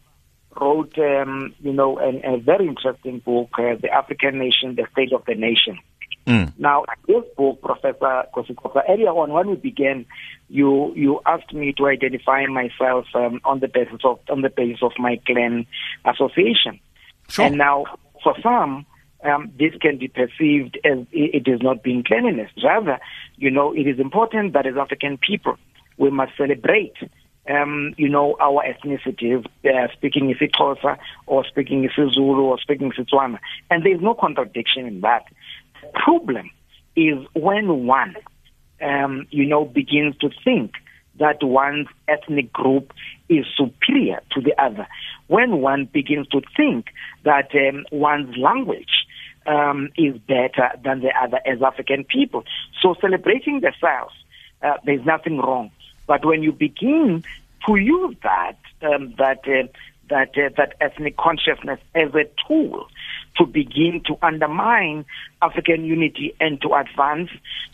wrote, 0.59 0.97
um, 0.97 1.53
you 1.61 1.71
know, 1.71 1.99
an, 1.99 2.21
a 2.25 2.37
very 2.37 2.67
interesting 2.67 3.19
book, 3.19 3.49
uh, 3.59 3.75
The 3.79 3.89
African 3.91 4.39
Nation, 4.39 4.75
The 4.75 4.87
State 4.91 5.13
of 5.13 5.23
the 5.25 5.35
Nation. 5.35 5.77
Mm. 6.27 6.51
Now, 6.57 6.83
this 7.07 7.23
book, 7.37 7.61
Professor 7.61 8.25
Kwesi 8.33 8.53
Kwaa, 8.53 8.83
earlier 8.89 9.09
on 9.09 9.31
when 9.31 9.49
we 9.49 9.55
began, 9.55 10.05
you 10.49 10.93
you 10.93 11.21
asked 11.25 11.53
me 11.53 11.73
to 11.77 11.87
identify 11.87 12.45
myself 12.47 13.05
um, 13.15 13.39
on 13.45 13.61
the 13.61 13.69
basis 13.69 14.01
of 14.03 14.19
on 14.29 14.41
the 14.41 14.49
basis 14.49 14.83
of 14.83 14.91
my 14.99 15.19
clan 15.25 15.65
association. 16.05 16.79
Sure. 17.29 17.45
And 17.45 17.57
now, 17.57 17.85
for 18.23 18.35
some, 18.43 18.85
um, 19.23 19.51
this 19.57 19.73
can 19.81 19.97
be 19.97 20.09
perceived 20.09 20.77
as 20.83 20.99
it 21.11 21.47
is 21.47 21.61
not 21.61 21.81
being 21.81 22.03
cleanliness. 22.03 22.51
Rather, 22.63 22.99
you 23.37 23.49
know, 23.49 23.73
it 23.73 23.87
is 23.87 23.99
important 23.99 24.53
that 24.53 24.65
as 24.65 24.75
African 24.77 25.17
people, 25.17 25.57
we 25.97 26.09
must 26.09 26.33
celebrate, 26.37 26.95
um, 27.49 27.93
you 27.97 28.09
know, 28.09 28.35
our 28.39 28.63
ethnicity, 28.63 29.43
uh, 29.65 29.87
speaking 29.93 30.33
isiXhosa 30.33 30.97
or 31.25 31.45
speaking 31.45 31.87
isiZulu 31.87 32.39
or 32.39 32.59
speaking 32.59 32.91
Setswana. 32.91 33.39
And 33.69 33.83
there 33.83 33.95
is 33.95 34.01
no 34.01 34.13
contradiction 34.13 34.85
in 34.85 35.01
that. 35.01 35.25
Problem 35.93 36.49
is 36.95 37.17
when 37.33 37.85
one, 37.85 38.15
um, 38.81 39.27
you 39.29 39.45
know, 39.45 39.65
begins 39.65 40.17
to 40.17 40.29
think 40.43 40.73
that 41.19 41.43
one's 41.43 41.87
ethnic 42.07 42.53
group 42.53 42.93
is 43.29 43.45
superior 43.55 44.21
to 44.31 44.41
the 44.41 44.53
other. 44.61 44.87
When 45.27 45.61
one 45.61 45.85
begins 45.85 46.27
to 46.29 46.41
think 46.55 46.87
that 47.23 47.49
um, 47.55 47.85
one's 47.91 48.37
language 48.37 49.05
um, 49.45 49.89
is 49.97 50.17
better 50.19 50.71
than 50.83 51.01
the 51.01 51.11
other 51.19 51.39
as 51.45 51.61
African 51.61 52.03
people. 52.03 52.43
So 52.81 52.95
celebrating 53.01 53.61
the 53.61 53.73
South, 53.81 54.11
uh, 54.61 54.77
there's 54.85 55.05
nothing 55.05 55.37
wrong. 55.37 55.71
But 56.05 56.25
when 56.25 56.43
you 56.43 56.51
begin 56.51 57.23
to 57.65 57.75
use 57.75 58.15
that, 58.23 58.57
um, 58.81 59.13
that, 59.17 59.47
uh, 59.47 59.67
that, 60.09 60.29
uh, 60.37 60.49
that 60.57 60.73
ethnic 60.81 61.17
consciousness 61.17 61.79
as 61.95 62.13
a 62.13 62.25
tool 62.47 62.87
to 63.37 63.45
begin 63.45 64.01
to 64.07 64.17
undermine 64.21 65.05
African 65.41 65.85
unity 65.85 66.35
and 66.39 66.61
to 66.61 66.73
advance 66.73 67.29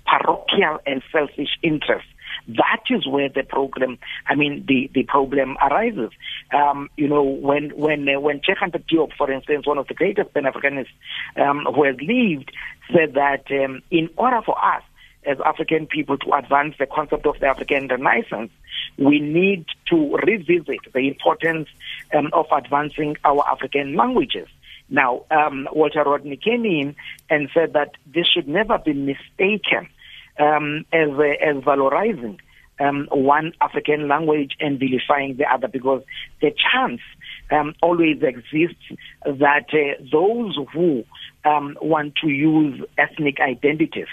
parochial 0.05 0.79
and 0.85 1.01
selfish 1.11 1.57
interests, 1.61 2.09
that 2.47 2.83
is 2.89 3.07
where 3.07 3.29
the 3.29 3.43
problem, 3.43 3.97
I 4.27 4.35
mean, 4.35 4.65
the, 4.67 4.89
the 4.93 5.03
problem 5.03 5.57
arises. 5.61 6.11
Um, 6.53 6.89
you 6.97 7.07
know, 7.07 7.23
when 7.23 7.69
when 7.69 8.07
uh, 8.09 8.19
when 8.19 8.41
Cheikh 8.41 8.57
Anta 8.57 8.83
Diop, 8.83 9.13
for 9.17 9.31
instance, 9.31 9.65
one 9.65 9.77
of 9.77 9.87
the 9.87 9.93
greatest 9.93 10.33
Pan 10.33 10.43
Africanists 10.43 10.87
um, 11.37 11.65
who 11.73 11.83
has 11.85 11.95
lived, 12.01 12.51
said 12.91 13.13
that 13.13 13.45
um, 13.51 13.81
in 13.91 14.09
order 14.17 14.41
for 14.45 14.57
us 14.63 14.83
as 15.25 15.37
African 15.45 15.87
people 15.87 16.17
to 16.17 16.33
advance 16.33 16.75
the 16.79 16.85
concept 16.85 17.25
of 17.25 17.39
the 17.39 17.47
African 17.47 17.87
Renaissance, 17.87 18.51
we 18.97 19.19
need 19.19 19.65
to 19.89 20.15
revisit 20.17 20.79
the 20.93 21.07
importance 21.07 21.67
um, 22.15 22.29
of 22.33 22.45
advancing 22.51 23.17
our 23.23 23.47
African 23.47 23.95
languages. 23.95 24.47
Now, 24.89 25.23
um, 25.31 25.67
Walter 25.71 26.03
Rodney 26.03 26.37
came 26.37 26.65
in 26.65 26.95
and 27.29 27.49
said 27.53 27.73
that 27.73 27.91
this 28.05 28.27
should 28.27 28.47
never 28.47 28.77
be 28.77 28.93
mistaken 28.93 29.89
um, 30.39 30.85
as, 30.91 31.09
as 31.09 31.63
valorizing 31.63 32.39
um, 32.79 33.07
one 33.11 33.53
African 33.61 34.07
language 34.07 34.55
and 34.59 34.79
vilifying 34.79 35.37
the 35.37 35.45
other 35.45 35.67
because 35.67 36.03
the 36.41 36.51
chance 36.51 37.01
um, 37.51 37.73
always 37.81 38.21
exists 38.21 38.83
that 39.25 39.65
uh, 39.73 40.03
those 40.11 40.57
who 40.73 41.03
um, 41.45 41.77
want 41.81 42.15
to 42.23 42.29
use 42.29 42.81
ethnic 42.97 43.39
identities 43.39 44.07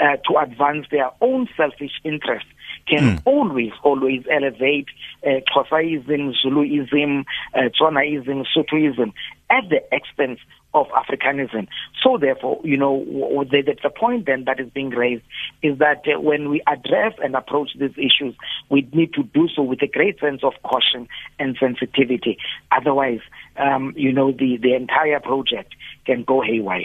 uh, 0.00 0.16
to 0.28 0.38
advance 0.38 0.86
their 0.90 1.10
own 1.20 1.48
selfish 1.56 2.00
interests 2.04 2.48
can 2.88 3.16
mm. 3.16 3.22
always, 3.24 3.72
always 3.82 4.22
elevate 4.30 4.86
uh, 5.24 5.40
Xhosaism, 5.54 6.34
Zuluism, 6.44 7.24
uh, 7.54 7.68
Tswanaism, 7.78 8.44
Sothoism 8.56 9.12
at 9.50 9.68
the 9.68 9.82
expense 9.92 10.40
of 10.76 10.86
Africanism. 10.88 11.66
So 12.02 12.18
therefore, 12.18 12.60
you 12.62 12.76
know, 12.76 13.04
the, 13.50 13.76
the 13.82 13.90
point 13.90 14.26
then 14.26 14.44
that 14.44 14.60
is 14.60 14.68
being 14.70 14.90
raised 14.90 15.24
is 15.62 15.78
that 15.78 16.04
uh, 16.06 16.20
when 16.20 16.50
we 16.50 16.62
address 16.66 17.14
and 17.24 17.34
approach 17.34 17.70
these 17.78 17.96
issues, 17.96 18.34
we 18.70 18.88
need 18.92 19.14
to 19.14 19.22
do 19.22 19.48
so 19.54 19.62
with 19.62 19.82
a 19.82 19.86
great 19.86 20.20
sense 20.20 20.42
of 20.44 20.52
caution 20.62 21.08
and 21.38 21.56
sensitivity. 21.58 22.36
Otherwise, 22.70 23.20
um, 23.56 23.94
you 23.96 24.12
know, 24.12 24.30
the, 24.32 24.58
the 24.62 24.74
entire 24.74 25.18
project 25.18 25.74
can 26.04 26.22
go 26.22 26.42
haywire. 26.42 26.84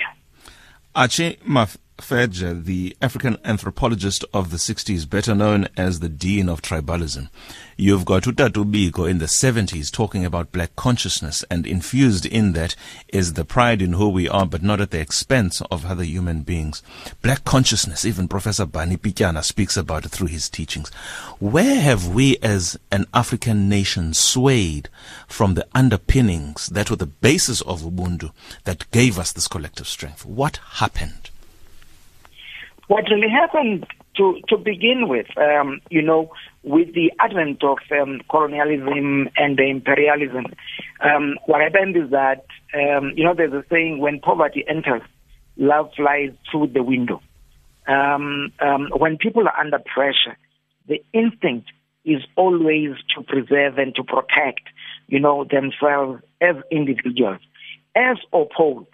Archie 0.95 1.37
Maf- 1.47 1.77
Fedja, 1.97 2.63
the 2.63 2.97
African 3.01 3.37
anthropologist 3.45 4.25
of 4.33 4.49
the 4.49 4.57
60s, 4.57 5.09
better 5.09 5.35
known 5.35 5.67
as 5.77 5.99
the 5.99 6.09
Dean 6.09 6.49
of 6.49 6.61
Tribalism. 6.61 7.29
You've 7.77 8.05
got 8.05 8.23
Utatu 8.23 8.69
Biko 8.69 9.09
in 9.09 9.19
the 9.19 9.25
70s 9.25 9.91
talking 9.91 10.25
about 10.25 10.51
black 10.51 10.75
consciousness, 10.75 11.43
and 11.49 11.65
infused 11.65 12.25
in 12.25 12.53
that 12.53 12.75
is 13.07 13.33
the 13.33 13.45
pride 13.45 13.81
in 13.81 13.93
who 13.93 14.09
we 14.09 14.27
are, 14.27 14.45
but 14.45 14.63
not 14.63 14.81
at 14.81 14.91
the 14.91 14.99
expense 14.99 15.61
of 15.71 15.85
other 15.85 16.03
human 16.03 16.41
beings. 16.41 16.81
Black 17.21 17.43
consciousness, 17.45 18.03
even 18.03 18.27
Professor 18.27 18.65
Barney 18.65 18.97
Pityana 18.97 19.43
speaks 19.43 19.77
about 19.77 20.05
it 20.05 20.09
through 20.09 20.27
his 20.27 20.49
teachings. 20.49 20.89
Where 21.39 21.79
have 21.79 22.07
we 22.07 22.37
as 22.37 22.77
an 22.91 23.05
African 23.13 23.69
nation 23.69 24.13
swayed 24.13 24.89
from 25.27 25.53
the 25.53 25.67
underpinnings 25.73 26.67
that 26.67 26.89
were 26.89 26.95
the 26.95 27.05
basis 27.05 27.61
of 27.61 27.81
Ubuntu 27.81 28.31
that 28.63 28.89
gave 28.91 29.19
us 29.19 29.31
this 29.31 29.47
collective 29.47 29.87
strength? 29.87 30.25
What 30.25 30.59
happened? 30.73 31.29
What 32.91 33.05
really 33.09 33.29
happened 33.29 33.87
to 34.17 34.41
to 34.49 34.57
begin 34.57 35.07
with, 35.07 35.27
um, 35.37 35.79
you 35.89 36.01
know, 36.01 36.29
with 36.63 36.93
the 36.93 37.09
advent 37.21 37.63
of 37.63 37.77
um, 37.89 38.19
colonialism 38.29 39.29
and 39.37 39.57
imperialism, 39.57 40.47
um, 40.99 41.37
what 41.45 41.61
happened 41.61 41.95
is 41.95 42.11
that 42.11 42.43
um, 42.75 43.13
you 43.15 43.23
know 43.23 43.33
there's 43.33 43.53
a 43.53 43.63
saying: 43.71 43.99
when 43.99 44.19
poverty 44.19 44.65
enters, 44.67 45.03
love 45.55 45.89
flies 45.95 46.31
through 46.51 46.67
the 46.67 46.83
window. 46.83 47.21
Um, 47.87 48.51
um, 48.59 48.89
when 48.97 49.17
people 49.17 49.47
are 49.47 49.57
under 49.57 49.79
pressure, 49.79 50.37
the 50.89 51.01
instinct 51.13 51.69
is 52.03 52.21
always 52.35 52.91
to 53.15 53.23
preserve 53.23 53.77
and 53.77 53.95
to 53.95 54.03
protect, 54.03 54.67
you 55.07 55.19
know, 55.19 55.45
themselves 55.45 56.21
as 56.41 56.55
individuals, 56.71 57.39
as 57.95 58.17
opposed 58.33 58.89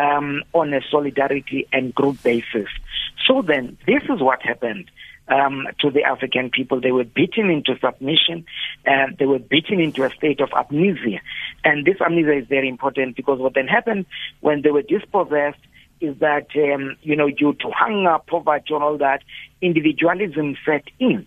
um, 0.00 0.42
on 0.52 0.72
a 0.72 0.80
solidarity 0.90 1.68
and 1.72 1.94
group 1.94 2.22
basis. 2.22 2.68
So 3.26 3.42
then, 3.42 3.76
this 3.86 4.02
is 4.04 4.20
what 4.20 4.42
happened. 4.42 4.90
Um, 5.28 5.68
to 5.78 5.92
the 5.92 6.02
African 6.02 6.50
people. 6.50 6.80
They 6.80 6.90
were 6.90 7.04
beaten 7.04 7.50
into 7.50 7.78
submission 7.78 8.44
and 8.84 9.16
they 9.16 9.26
were 9.26 9.38
beaten 9.38 9.78
into 9.78 10.02
a 10.02 10.10
state 10.10 10.40
of 10.40 10.48
amnesia. 10.52 11.20
And 11.62 11.86
this 11.86 12.00
amnesia 12.00 12.38
is 12.38 12.48
very 12.48 12.68
important 12.68 13.14
because 13.14 13.38
what 13.38 13.54
then 13.54 13.68
happened 13.68 14.06
when 14.40 14.62
they 14.62 14.72
were 14.72 14.82
dispossessed 14.82 15.60
is 16.00 16.18
that, 16.18 16.48
um, 16.56 16.96
you 17.02 17.14
know, 17.14 17.30
due 17.30 17.52
to 17.60 17.70
hunger, 17.70 18.18
poverty, 18.26 18.74
and 18.74 18.82
all 18.82 18.98
that, 18.98 19.22
individualism 19.62 20.56
set 20.66 20.84
in. 20.98 21.24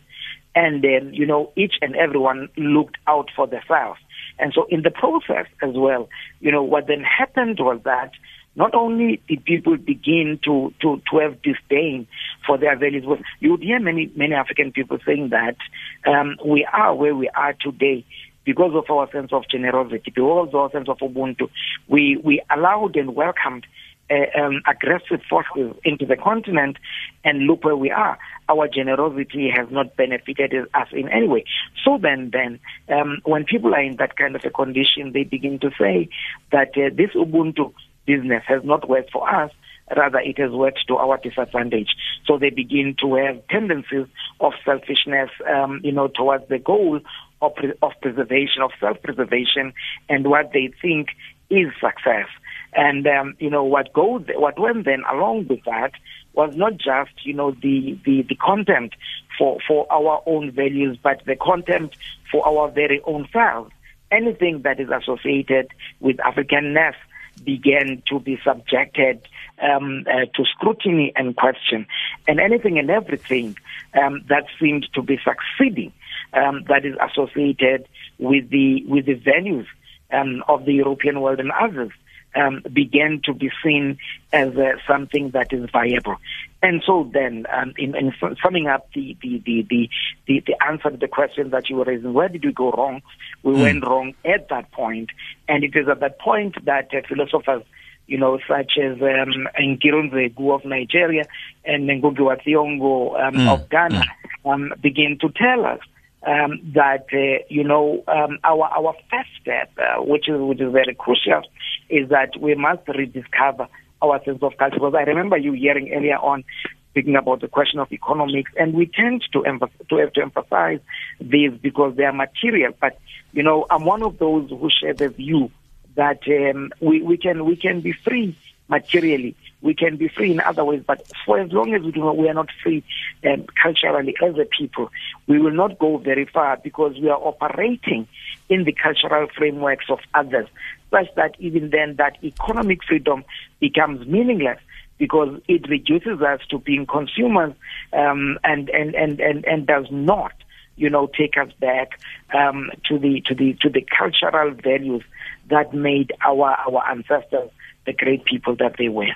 And 0.53 0.83
then, 0.83 1.13
you 1.13 1.25
know, 1.25 1.53
each 1.55 1.75
and 1.81 1.95
everyone 1.95 2.49
looked 2.57 2.97
out 3.07 3.29
for 3.33 3.47
themselves. 3.47 4.01
And 4.37 4.51
so 4.53 4.65
in 4.69 4.81
the 4.81 4.91
process 4.91 5.45
as 5.61 5.75
well, 5.75 6.09
you 6.41 6.51
know, 6.51 6.63
what 6.63 6.87
then 6.87 7.03
happened 7.03 7.59
was 7.59 7.79
that 7.85 8.11
not 8.55 8.75
only 8.75 9.21
did 9.27 9.43
people 9.45 9.77
begin 9.77 10.39
to, 10.43 10.73
to, 10.81 11.01
to 11.11 11.17
have 11.17 11.41
disdain 11.41 12.07
for 12.45 12.57
their 12.57 12.77
values, 12.77 13.05
you 13.39 13.51
would 13.51 13.63
hear 13.63 13.79
many, 13.79 14.11
many 14.15 14.35
African 14.35 14.71
people 14.71 14.97
saying 15.05 15.29
that 15.29 15.57
um, 16.05 16.37
we 16.45 16.67
are 16.71 16.93
where 16.93 17.15
we 17.15 17.29
are 17.29 17.53
today 17.53 18.05
because 18.45 18.73
of 18.75 18.89
our 18.93 19.09
sense 19.11 19.31
of 19.31 19.43
generosity, 19.49 20.11
because 20.13 20.49
of 20.49 20.55
our 20.55 20.71
sense 20.71 20.89
of 20.89 20.97
Ubuntu. 20.99 21.49
We, 21.87 22.17
we 22.23 22.41
allowed 22.53 22.95
and 22.95 23.15
welcomed 23.15 23.65
uh, 24.09 24.39
um, 24.39 24.61
aggressive 24.67 25.21
forces 25.29 25.75
into 25.83 26.05
the 26.05 26.17
continent 26.17 26.77
and 27.23 27.47
look 27.47 27.63
where 27.63 27.75
we 27.75 27.89
are. 27.89 28.17
Our 28.49 28.67
generosity 28.67 29.49
has 29.55 29.67
not 29.71 29.95
benefited 29.95 30.53
us 30.73 30.87
in 30.91 31.07
any 31.09 31.27
way. 31.27 31.45
So 31.85 31.97
then, 31.97 32.31
then 32.31 32.59
um, 32.89 33.19
when 33.23 33.45
people 33.45 33.73
are 33.73 33.81
in 33.81 33.95
that 33.97 34.17
kind 34.17 34.35
of 34.35 34.43
a 34.43 34.49
condition, 34.49 35.13
they 35.13 35.23
begin 35.23 35.59
to 35.59 35.71
say 35.79 36.09
that 36.51 36.77
uh, 36.77 36.93
this 36.93 37.11
Ubuntu 37.15 37.73
business 38.05 38.43
has 38.47 38.63
not 38.63 38.87
worked 38.87 39.11
for 39.11 39.27
us. 39.29 39.51
Rather, 39.95 40.19
it 40.19 40.39
has 40.39 40.51
worked 40.51 40.79
to 40.87 40.95
our 40.95 41.17
disadvantage. 41.17 41.89
So 42.25 42.37
they 42.37 42.49
begin 42.49 42.95
to 43.01 43.15
have 43.15 43.45
tendencies 43.49 44.07
of 44.39 44.53
selfishness, 44.63 45.29
um, 45.47 45.81
you 45.83 45.91
know, 45.91 46.07
towards 46.07 46.47
the 46.47 46.57
goal 46.57 47.01
of, 47.41 47.51
of 47.81 47.91
preservation, 48.01 48.61
of 48.63 48.71
self-preservation, 48.79 49.73
and 50.09 50.27
what 50.27 50.51
they 50.53 50.73
think 50.81 51.09
is 51.49 51.67
success. 51.79 52.27
And 52.75 53.05
um, 53.05 53.35
you 53.39 53.49
know 53.49 53.63
what 53.63 53.93
goes, 53.93 54.25
what 54.35 54.59
went 54.59 54.85
then 54.85 55.03
along 55.11 55.47
with 55.47 55.63
that 55.65 55.91
was 56.33 56.55
not 56.55 56.73
just 56.77 57.11
you 57.23 57.33
know 57.33 57.51
the 57.51 57.99
the, 58.03 58.23
the 58.27 58.35
content 58.35 58.93
for 59.37 59.59
for 59.67 59.85
our 59.91 60.23
own 60.25 60.51
values, 60.51 60.97
but 61.01 61.21
the 61.25 61.35
content 61.35 61.95
for 62.31 62.47
our 62.47 62.71
very 62.71 63.01
own 63.05 63.27
selves. 63.31 63.71
Anything 64.11 64.61
that 64.63 64.79
is 64.79 64.89
associated 64.89 65.67
with 65.99 66.17
Africanness 66.17 66.95
began 67.43 68.01
to 68.09 68.19
be 68.19 68.39
subjected 68.43 69.27
um, 69.61 70.05
uh, 70.07 70.25
to 70.35 70.45
scrutiny 70.45 71.13
and 71.15 71.35
question, 71.35 71.85
and 72.27 72.39
anything 72.39 72.77
and 72.79 72.89
everything 72.89 73.57
um, 74.01 74.23
that 74.27 74.45
seemed 74.59 74.87
to 74.93 75.01
be 75.01 75.19
succeeding 75.23 75.93
um, 76.33 76.63
that 76.67 76.85
is 76.85 76.95
associated 77.01 77.87
with 78.19 78.49
the 78.49 78.83
with 78.87 79.05
the 79.05 79.13
values 79.13 79.67
um, 80.11 80.43
of 80.47 80.65
the 80.65 80.73
European 80.73 81.21
world 81.21 81.39
and 81.39 81.51
others 81.51 81.91
um, 82.35 82.61
began 82.71 83.21
to 83.25 83.33
be 83.33 83.51
seen 83.63 83.97
as 84.31 84.55
uh, 84.55 84.73
something 84.87 85.31
that 85.31 85.53
is 85.53 85.69
viable. 85.71 86.15
And 86.61 86.81
so 86.85 87.09
then, 87.13 87.45
um, 87.51 87.73
in, 87.77 87.95
in, 87.95 88.13
summing 88.41 88.67
up 88.67 88.89
the, 88.93 89.17
the, 89.21 89.41
the, 89.45 89.65
the, 89.69 89.89
the, 90.27 90.43
the 90.47 90.65
answer 90.65 90.91
to 90.91 90.97
the 90.97 91.07
question 91.07 91.49
that 91.49 91.69
you 91.69 91.75
were 91.75 91.83
raising, 91.83 92.13
where 92.13 92.29
did 92.29 92.45
we 92.45 92.53
go 92.53 92.71
wrong? 92.71 93.01
We 93.43 93.53
mm. 93.53 93.61
went 93.61 93.85
wrong 93.85 94.13
at 94.23 94.49
that 94.49 94.71
point. 94.71 95.09
And 95.47 95.63
it 95.63 95.75
is 95.75 95.87
at 95.89 95.99
that 95.99 96.19
point 96.19 96.63
that 96.65 96.93
uh, 96.93 97.01
philosophers 97.07 97.63
you 98.07 98.17
know, 98.17 98.37
such 98.47 98.73
as 98.77 99.01
um, 99.01 99.47
Nkiru 99.59 100.53
of 100.53 100.65
Nigeria 100.65 101.23
and 101.65 101.89
Ngugi 101.89 102.19
wa 102.19 102.35
Thiong'o 102.35 103.27
um, 103.27 103.33
mm. 103.35 103.47
of 103.47 103.69
Ghana 103.69 104.03
mm. 104.45 104.53
um, 104.53 104.73
begin 104.81 105.17
to 105.21 105.29
tell 105.29 105.65
us 105.65 105.79
um, 106.25 106.59
that 106.73 107.05
uh, 107.13 107.43
you 107.49 107.63
know 107.63 108.03
um, 108.07 108.39
our 108.43 108.65
our 108.65 108.95
first 109.11 109.29
step, 109.41 109.71
uh, 109.77 110.01
which 110.01 110.29
is 110.29 110.39
which 110.39 110.61
is 110.61 110.71
very 110.71 110.95
crucial, 110.95 111.41
is 111.89 112.09
that 112.09 112.31
we 112.39 112.55
must 112.55 112.87
rediscover 112.87 113.67
our 114.01 114.23
sense 114.23 114.41
of 114.41 114.57
culture. 114.57 114.75
Because 114.75 114.95
I 114.95 115.03
remember 115.03 115.37
you 115.37 115.53
hearing 115.53 115.91
earlier 115.93 116.17
on 116.17 116.43
speaking 116.91 117.15
about 117.15 117.41
the 117.41 117.47
question 117.47 117.79
of 117.79 117.91
economics, 117.91 118.51
and 118.57 118.73
we 118.73 118.85
tend 118.85 119.23
to 119.33 119.39
emph- 119.39 119.87
to 119.89 119.95
have 119.97 120.13
to 120.13 120.21
emphasize 120.21 120.79
these 121.19 121.51
because 121.61 121.95
they 121.95 122.03
are 122.03 122.13
material. 122.13 122.71
But 122.79 122.99
you 123.33 123.43
know, 123.43 123.65
I'm 123.69 123.83
one 123.83 124.03
of 124.03 124.17
those 124.19 124.49
who 124.49 124.69
share 124.69 124.93
the 124.93 125.09
view 125.09 125.51
that 125.95 126.21
um, 126.27 126.71
we 126.79 127.01
we 127.01 127.17
can 127.17 127.45
we 127.45 127.55
can 127.55 127.81
be 127.81 127.91
free 127.91 128.37
materially 128.69 129.35
we 129.63 129.73
can 129.73 129.95
be 129.95 130.09
free 130.09 130.31
in 130.31 130.41
other 130.41 130.63
ways, 130.63 130.83
but 130.85 131.05
for 131.25 131.39
as 131.39 131.51
long 131.51 131.73
as 131.73 131.81
we, 131.81 131.91
do 131.91 132.11
we 132.11 132.27
are 132.27 132.33
not 132.33 132.49
free 132.61 132.83
um, 133.25 133.45
culturally 133.61 134.13
as 134.21 134.35
a 134.35 134.45
people, 134.45 134.91
we 135.25 135.39
will 135.39 135.53
not 135.53 135.79
go 135.79 135.97
very 135.97 136.25
far 136.25 136.57
because 136.57 136.93
we 137.01 137.09
are 137.09 137.17
operating 137.17 138.07
in 138.49 138.65
the 138.65 138.73
cultural 138.73 139.27
frameworks 139.35 139.85
of 139.89 139.99
others, 140.13 140.47
such 140.91 141.07
that 141.15 141.35
even 141.39 141.69
then 141.69 141.95
that 141.97 142.17
economic 142.23 142.83
freedom 142.83 143.23
becomes 143.61 144.05
meaningless 144.05 144.59
because 144.97 145.39
it 145.47 145.67
reduces 145.69 146.21
us 146.21 146.41
to 146.49 146.59
being 146.59 146.85
consumers 146.85 147.53
um, 147.93 148.37
and, 148.43 148.69
and, 148.69 148.93
and, 148.95 149.19
and, 149.21 149.45
and 149.45 149.65
does 149.65 149.87
not 149.89 150.33
you 150.75 150.89
know, 150.89 151.07
take 151.07 151.37
us 151.37 151.51
back 151.59 151.99
um, 152.33 152.71
to 152.85 152.97
the 152.97 153.21
to 153.27 153.35
the 153.35 153.55
to 153.61 153.69
the 153.69 153.85
cultural 153.95 154.51
values 154.51 155.03
that 155.49 155.71
made 155.71 156.11
our 156.25 156.57
our 156.67 156.89
ancestors 156.89 157.51
the 157.85 157.93
great 157.93 158.25
people 158.25 158.55
that 158.55 158.75
they 158.79 158.89
were. 158.89 159.13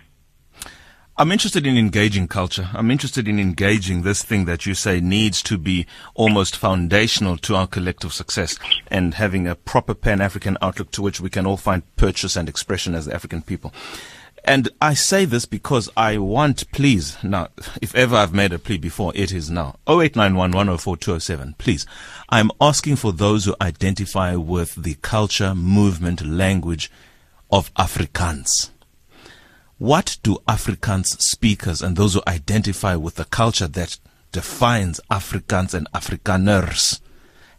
I'm 1.20 1.32
interested 1.32 1.66
in 1.66 1.80
engaging 1.80 2.28
culture. 2.28 2.70
I'm 2.76 2.92
interested 2.92 3.28
in 3.28 3.40
engaging 3.40 4.04
this 4.04 4.22
thing 4.22 4.46
that 4.46 4.68
you 4.68 4.76
say 4.76 5.00
needs 5.00 5.42
to 5.44 5.58
be 5.58 5.88
almost 6.14 6.56
foundational 6.56 7.38
to 7.38 7.56
our 7.56 7.66
collective 7.66 8.14
success 8.14 8.60
and 8.92 9.16
having 9.16 9.48
a 9.48 9.56
proper 9.56 9.96
Pan 9.96 10.22
African 10.22 10.60
outlook 10.62 10.92
to 10.92 11.02
which 11.02 11.20
we 11.20 11.32
can 11.32 11.48
all 11.48 11.58
find 11.58 11.82
purchase 11.96 12.36
and 12.36 12.48
expression 12.48 12.94
as 12.94 13.08
the 13.08 13.16
African 13.16 13.42
people. 13.42 13.74
And 14.44 14.70
I 14.80 14.94
say 14.94 15.26
this 15.26 15.46
because 15.46 15.90
I 15.98 16.20
want, 16.20 16.72
please, 16.72 17.18
now, 17.24 17.48
if 17.82 17.96
ever 17.96 18.16
I've 18.16 18.32
made 18.32 18.54
a 18.54 18.60
plea 18.60 18.78
before, 18.78 19.12
it 19.16 19.32
is 19.32 19.50
now. 19.50 19.80
0891 19.90 21.56
Please, 21.58 21.88
I'm 22.30 22.52
asking 22.62 22.98
for 22.98 23.12
those 23.12 23.46
who 23.46 23.56
identify 23.60 24.36
with 24.36 24.76
the 24.76 24.94
culture, 25.02 25.56
movement, 25.56 26.24
language 26.24 26.92
of 27.50 27.74
Afrikaans 27.74 28.70
what 29.78 30.18
do 30.24 30.38
Afrikaans 30.48 31.22
speakers 31.22 31.82
and 31.82 31.96
those 31.96 32.16
who 32.16 32.22
identify 32.28 32.96
with 32.96 33.16
the 33.16 33.26
culture 33.26 33.68
that 33.68 34.00
defines 34.32 35.00
Afrikaans 35.12 35.74
and 35.74 35.88
Afrikaners 35.92 37.00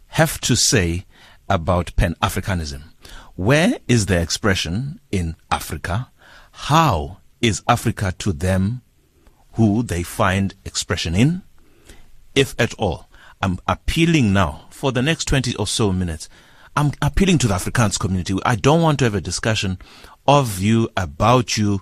have 0.07 0.41
to 0.41 0.55
say 0.55 1.05
about 1.49 1.95
Pan 1.95 2.15
Africanism? 2.21 2.83
Where 3.35 3.79
is 3.87 4.07
their 4.07 4.21
expression 4.21 4.99
in 5.11 5.37
Africa? 5.49 6.11
How 6.51 7.19
is 7.39 7.63
Africa 7.69 8.13
to 8.19 8.33
them 8.33 8.81
who 9.53 9.81
they 9.81 10.03
find 10.03 10.55
expression 10.65 11.15
in? 11.15 11.41
If 12.35 12.53
at 12.59 12.73
all. 12.73 13.07
I'm 13.41 13.59
appealing 13.65 14.33
now 14.33 14.67
for 14.71 14.91
the 14.91 15.01
next 15.01 15.25
20 15.29 15.55
or 15.55 15.67
so 15.67 15.93
minutes. 15.93 16.27
I'm 16.75 16.91
appealing 17.01 17.37
to 17.39 17.47
the 17.47 17.53
Afrikaans 17.53 17.97
community. 17.97 18.35
I 18.45 18.55
don't 18.57 18.81
want 18.81 18.99
to 18.99 19.05
have 19.05 19.15
a 19.15 19.21
discussion 19.21 19.77
of 20.27 20.59
you, 20.59 20.89
about 20.97 21.57
you, 21.57 21.81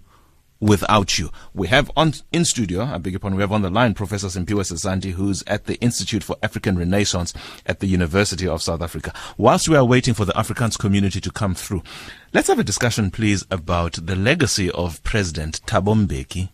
without 0.59 1.19
you. 1.19 1.29
We 1.53 1.67
have 1.67 1.91
on 1.95 2.13
in 2.31 2.45
studio, 2.45 2.83
I 2.83 2.97
beg 2.97 3.13
your 3.13 3.19
pardon, 3.19 3.37
we 3.37 3.43
have 3.43 3.51
on 3.51 3.61
the 3.61 3.69
line 3.69 3.93
Professor 3.93 4.27
Simphiwe 4.27 4.63
Sesanti, 4.63 5.11
who's 5.11 5.43
at 5.47 5.65
the 5.65 5.75
Institute 5.75 6.23
for 6.23 6.35
African 6.41 6.77
Renaissance 6.77 7.33
at 7.65 7.79
the 7.79 7.87
University 7.87 8.47
of 8.47 8.61
South 8.61 8.81
Africa. 8.81 9.13
Whilst 9.37 9.69
we 9.69 9.75
are 9.75 9.85
waiting 9.85 10.13
for 10.13 10.25
the 10.25 10.33
Afrikaans 10.33 10.77
community 10.77 11.21
to 11.21 11.31
come 11.31 11.55
through, 11.55 11.83
let's 12.33 12.47
have 12.47 12.59
a 12.59 12.63
discussion, 12.63 13.11
please, 13.11 13.45
about 13.51 13.93
the 13.93 14.15
legacy 14.15 14.71
of 14.71 15.03
President 15.03 15.61
Thabo 15.65 16.07
Mbeki, 16.07 16.49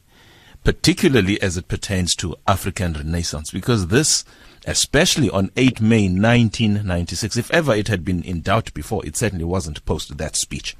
particularly 0.63 1.41
as 1.41 1.57
it 1.57 1.67
pertains 1.67 2.15
to 2.17 2.35
African 2.47 2.93
Renaissance, 2.93 3.51
because 3.51 3.87
this 3.87 4.25
especially 4.65 5.29
on 5.29 5.51
8 5.57 5.81
May 5.81 6.03
1996. 6.03 7.37
If 7.37 7.51
ever 7.51 7.73
it 7.73 7.89
had 7.89 8.05
been 8.05 8.23
in 8.23 8.41
doubt 8.41 8.73
before, 8.73 9.05
it 9.05 9.17
certainly 9.17 9.43
wasn't 9.43 9.83
post 9.85 10.17
that 10.17 10.35
speech. 10.35 10.77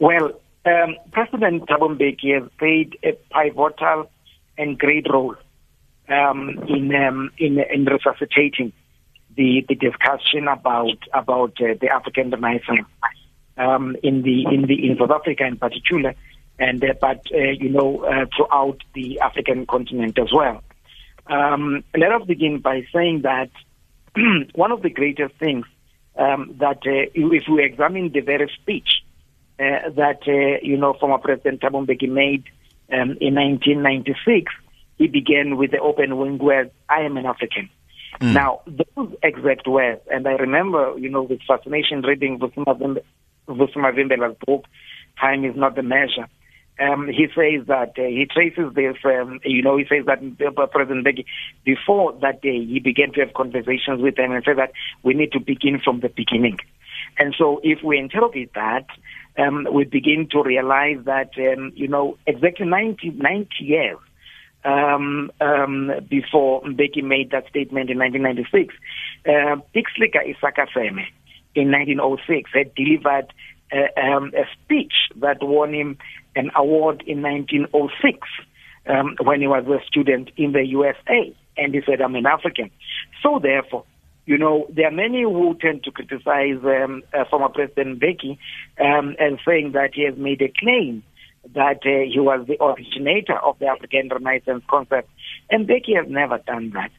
Well, 0.00 0.32
um, 0.64 0.96
President 1.12 1.66
Thabo 1.68 1.96
Mbeki 1.96 2.40
has 2.40 2.48
played 2.58 2.96
a 3.02 3.12
pivotal 3.32 4.10
and 4.56 4.78
great 4.78 5.06
role 5.10 5.36
um, 6.08 6.50
in, 6.68 6.94
um, 6.94 7.30
in 7.38 7.58
in 7.58 7.84
resuscitating 7.84 8.72
the 9.36 9.64
the 9.68 9.74
discussion 9.74 10.48
about 10.48 10.98
about 11.12 11.60
uh, 11.60 11.74
the 11.80 11.88
African 11.88 12.30
Renaissance 12.30 12.86
um, 13.56 13.96
in 14.02 14.22
the 14.22 14.44
in 14.52 14.62
the 14.62 14.88
in 14.88 14.96
South 14.98 15.10
Africa 15.10 15.46
in 15.46 15.56
particular, 15.56 16.14
and 16.58 16.82
uh, 16.84 16.94
but 17.00 17.26
uh, 17.32 17.38
you 17.38 17.70
know 17.70 18.04
uh, 18.04 18.26
throughout 18.36 18.78
the 18.94 19.20
African 19.20 19.66
continent 19.66 20.18
as 20.18 20.32
well. 20.32 20.62
Um, 21.26 21.84
let 21.96 22.12
us 22.12 22.26
begin 22.26 22.60
by 22.60 22.86
saying 22.92 23.22
that 23.22 23.50
one 24.54 24.72
of 24.72 24.82
the 24.82 24.90
greatest 24.90 25.34
things 25.36 25.66
um, 26.16 26.54
that 26.58 26.78
uh, 26.86 27.10
if 27.14 27.48
we 27.48 27.62
examine 27.62 28.10
the 28.12 28.20
very 28.20 28.50
speech 28.62 28.97
uh, 29.60 29.90
that, 29.96 30.20
uh, 30.26 30.58
you 30.62 30.76
know, 30.76 30.94
former 30.94 31.18
President 31.18 31.60
Thabo 31.60 31.84
Mbeki 31.84 32.08
made 32.08 32.44
um, 32.92 33.16
in 33.20 33.34
1996, 33.34 34.52
he 34.96 35.08
began 35.08 35.56
with 35.56 35.72
the 35.72 35.78
open 35.78 36.16
wing 36.16 36.38
words, 36.38 36.70
I 36.88 37.02
am 37.02 37.16
an 37.16 37.26
African. 37.26 37.68
Mm. 38.20 38.34
Now, 38.34 38.62
those 38.66 39.14
exact 39.22 39.66
words, 39.66 40.00
and 40.10 40.26
I 40.26 40.32
remember, 40.32 40.94
you 40.98 41.10
know, 41.10 41.22
with 41.22 41.40
fascination 41.46 42.02
reading 42.02 42.38
Vusi 42.38 43.00
Mavimbela's 43.46 44.36
book, 44.46 44.64
Time 45.20 45.44
is 45.44 45.56
Not 45.56 45.74
the 45.76 45.82
Measure. 45.82 46.28
Um, 46.80 47.08
he 47.08 47.26
says 47.34 47.66
that 47.66 47.94
uh, 47.98 48.02
he 48.02 48.26
traces 48.30 48.72
this, 48.74 48.96
um, 49.04 49.40
you 49.44 49.62
know, 49.62 49.76
he 49.76 49.84
says 49.84 50.06
that 50.06 50.20
President 50.70 51.04
Mbeki, 51.04 51.24
before 51.64 52.12
that 52.22 52.40
day, 52.40 52.64
he 52.64 52.78
began 52.78 53.12
to 53.14 53.20
have 53.20 53.34
conversations 53.34 54.00
with 54.00 54.14
them 54.14 54.30
and 54.30 54.44
said 54.44 54.58
that 54.58 54.72
we 55.02 55.14
need 55.14 55.32
to 55.32 55.40
begin 55.40 55.80
from 55.80 56.00
the 56.00 56.08
beginning. 56.08 56.58
And 57.18 57.34
so 57.36 57.60
if 57.62 57.82
we 57.82 57.98
interrogate 57.98 58.54
that, 58.54 58.86
um, 59.38 59.66
we 59.72 59.84
begin 59.84 60.28
to 60.32 60.42
realize 60.42 60.98
that, 61.04 61.30
um, 61.38 61.72
you 61.74 61.88
know, 61.88 62.18
exactly 62.26 62.66
90, 62.66 63.10
90 63.10 63.48
years 63.60 63.98
um, 64.64 65.30
um, 65.40 65.92
before 66.08 66.62
Mbeki 66.62 67.02
made 67.02 67.30
that 67.30 67.48
statement 67.48 67.90
in 67.90 67.98
1996, 67.98 68.74
uh, 69.26 69.56
Pixley 69.74 70.12
ka 70.12 70.20
Isaka 70.20 70.66
Seme 70.74 71.06
in 71.54 71.70
1906 71.70 72.50
had 72.52 72.74
delivered 72.74 73.32
uh, 73.72 74.00
um, 74.00 74.32
a 74.34 74.44
speech 74.52 74.94
that 75.16 75.42
won 75.42 75.72
him 75.72 75.98
an 76.34 76.50
award 76.56 77.02
in 77.06 77.22
1906 77.22 78.18
um, 78.86 79.16
when 79.22 79.40
he 79.40 79.46
was 79.46 79.64
a 79.66 79.84
student 79.86 80.30
in 80.36 80.52
the 80.52 80.64
USA. 80.66 81.34
And 81.56 81.74
he 81.74 81.80
said, 81.84 82.00
I'm 82.00 82.14
an 82.14 82.26
African. 82.26 82.70
So 83.22 83.38
therefore, 83.40 83.84
you 84.28 84.36
know, 84.36 84.66
there 84.68 84.86
are 84.86 84.90
many 84.90 85.22
who 85.22 85.56
tend 85.58 85.84
to 85.84 85.90
criticize 85.90 86.62
um, 86.62 87.02
uh, 87.14 87.24
former 87.30 87.48
President 87.48 87.98
Mbeki 87.98 88.36
um, 88.78 89.16
and 89.18 89.38
saying 89.46 89.72
that 89.72 89.94
he 89.94 90.04
has 90.04 90.18
made 90.18 90.42
a 90.42 90.52
claim 90.52 91.02
that 91.54 91.78
uh, 91.86 92.04
he 92.12 92.20
was 92.20 92.46
the 92.46 92.62
originator 92.62 93.38
of 93.38 93.58
the 93.58 93.64
African 93.64 94.10
Renaissance 94.10 94.62
concept. 94.68 95.08
And 95.48 95.66
Mbeki 95.66 95.96
has 95.96 96.10
never 96.10 96.36
done 96.46 96.74
that. 96.74 96.90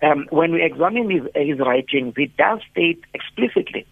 Um, 0.00 0.28
when 0.30 0.52
we 0.52 0.64
examine 0.64 1.10
his, 1.10 1.24
his 1.34 1.58
writings, 1.58 2.14
it 2.16 2.34
does 2.38 2.60
state 2.72 3.04
explicitly 3.12 3.86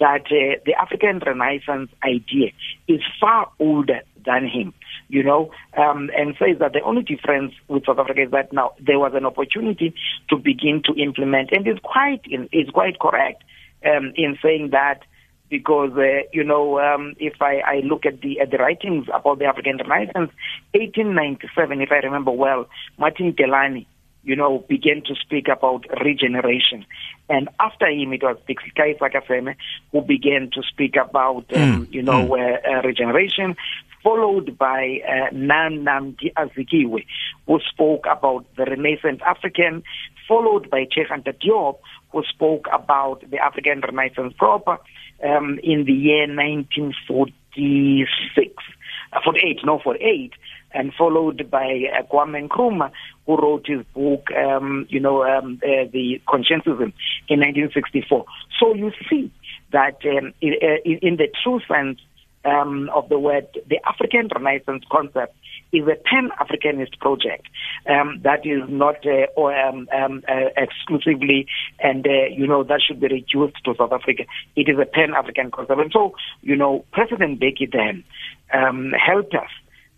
that 0.00 0.26
uh, 0.26 0.58
the 0.66 0.74
African 0.74 1.20
Renaissance 1.24 1.90
idea 2.02 2.50
is 2.88 3.00
far 3.20 3.48
older 3.60 4.00
than 4.24 4.46
him, 4.46 4.72
you 5.08 5.22
know, 5.22 5.50
um, 5.76 6.10
and 6.16 6.34
says 6.38 6.58
that 6.60 6.72
the 6.72 6.82
only 6.82 7.02
difference 7.02 7.52
with 7.68 7.84
South 7.86 7.98
Africa 7.98 8.22
is 8.22 8.30
that 8.30 8.52
now 8.52 8.72
there 8.80 8.98
was 8.98 9.12
an 9.14 9.26
opportunity 9.26 9.94
to 10.28 10.36
begin 10.36 10.82
to 10.84 10.94
implement, 10.94 11.50
and 11.52 11.66
it's 11.66 11.80
quite 11.80 12.22
is 12.52 12.70
quite 12.70 12.98
correct 12.98 13.42
um, 13.84 14.12
in 14.16 14.38
saying 14.42 14.70
that 14.70 15.02
because 15.48 15.92
uh, 15.96 16.22
you 16.32 16.44
know 16.44 16.78
um, 16.78 17.14
if 17.18 17.40
I, 17.40 17.60
I 17.60 17.80
look 17.84 18.06
at 18.06 18.20
the 18.20 18.40
at 18.40 18.50
the 18.50 18.58
writings 18.58 19.06
about 19.12 19.38
the 19.38 19.46
African 19.46 19.78
Renaissance, 19.78 20.30
1897, 20.72 21.80
if 21.80 21.90
I 21.92 21.96
remember 21.96 22.30
well, 22.30 22.68
Martin 22.98 23.32
Delany 23.32 23.86
you 24.22 24.36
know, 24.36 24.64
began 24.68 25.02
to 25.06 25.14
speak 25.14 25.48
about 25.48 25.86
regeneration. 26.04 26.84
And 27.28 27.48
after 27.58 27.86
him, 27.86 28.12
it 28.12 28.22
was 28.22 28.36
ka 28.46 28.82
Isaka 28.82 29.26
Seme 29.26 29.56
who 29.92 30.02
began 30.02 30.50
to 30.52 30.62
speak 30.62 30.96
about, 30.96 31.46
um, 31.54 31.86
mm. 31.86 31.92
you 31.92 32.02
know, 32.02 32.28
mm. 32.28 32.38
uh, 32.38 32.70
uh, 32.70 32.82
regeneration, 32.82 33.56
followed 34.02 34.58
by 34.58 34.98
uh, 35.06 35.28
Nan 35.32 35.84
Nnamdi 35.84 36.32
Azikiwe, 36.34 37.04
who 37.46 37.60
spoke 37.72 38.06
about 38.10 38.44
the 38.56 38.64
Renaissance 38.64 39.20
African, 39.26 39.82
followed 40.26 40.70
by 40.70 40.86
Cheikh 40.90 41.08
Anta 41.08 41.34
Diop, 41.34 41.78
who 42.12 42.22
spoke 42.24 42.66
about 42.72 43.22
the 43.30 43.38
African 43.38 43.80
Renaissance 43.80 44.34
proper 44.38 44.78
um, 45.24 45.60
in 45.62 45.84
the 45.84 45.92
year 45.92 46.26
1946. 46.26 48.64
Uh, 49.12 49.20
48, 49.24 49.64
no, 49.64 49.80
48 49.82 50.32
and 50.72 50.92
followed 50.94 51.50
by 51.50 51.82
uh, 51.92 52.02
Kwame 52.04 52.48
Nkrumah, 52.48 52.92
who 53.26 53.36
wrote 53.36 53.66
his 53.66 53.84
book, 53.94 54.28
um, 54.32 54.86
you 54.88 55.00
know, 55.00 55.24
um, 55.24 55.60
uh, 55.64 55.84
The 55.92 56.20
Consciencism 56.28 56.92
in 57.28 57.40
1964. 57.40 58.24
So 58.58 58.74
you 58.74 58.92
see 59.08 59.32
that 59.72 59.98
um, 60.04 60.32
in, 60.40 60.54
uh, 60.62 60.80
in, 60.84 61.16
the 61.16 61.28
true 61.42 61.60
sense 61.68 62.00
um, 62.44 62.90
of 62.94 63.08
the 63.08 63.18
word, 63.18 63.46
the 63.68 63.78
African 63.86 64.28
Renaissance 64.34 64.84
concept 64.90 65.34
is 65.72 65.86
a 65.86 65.94
pan-Africanist 65.94 66.98
project 66.98 67.46
um, 67.88 68.20
that 68.22 68.44
is 68.44 68.62
not 68.68 69.06
uh, 69.06 69.26
or, 69.36 69.54
um, 69.54 69.88
um, 69.92 70.22
uh, 70.28 70.48
exclusively, 70.56 71.46
and 71.78 72.06
uh, 72.06 72.26
you 72.30 72.46
know 72.46 72.64
that 72.64 72.80
should 72.86 73.00
be 73.00 73.08
reduced 73.08 73.62
to 73.64 73.74
South 73.76 73.92
Africa. 73.92 74.24
It 74.56 74.68
is 74.68 74.78
a 74.80 74.86
pan-African 74.86 75.50
concept, 75.50 75.80
and 75.80 75.92
so 75.92 76.14
you 76.42 76.56
know 76.56 76.84
President 76.92 77.40
Mbeki 77.40 77.70
then 77.70 78.04
um, 78.52 78.92
helped 78.92 79.34
us 79.34 79.50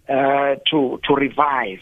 uh, 0.08 0.56
to 0.70 1.00
to 1.04 1.14
revive. 1.14 1.80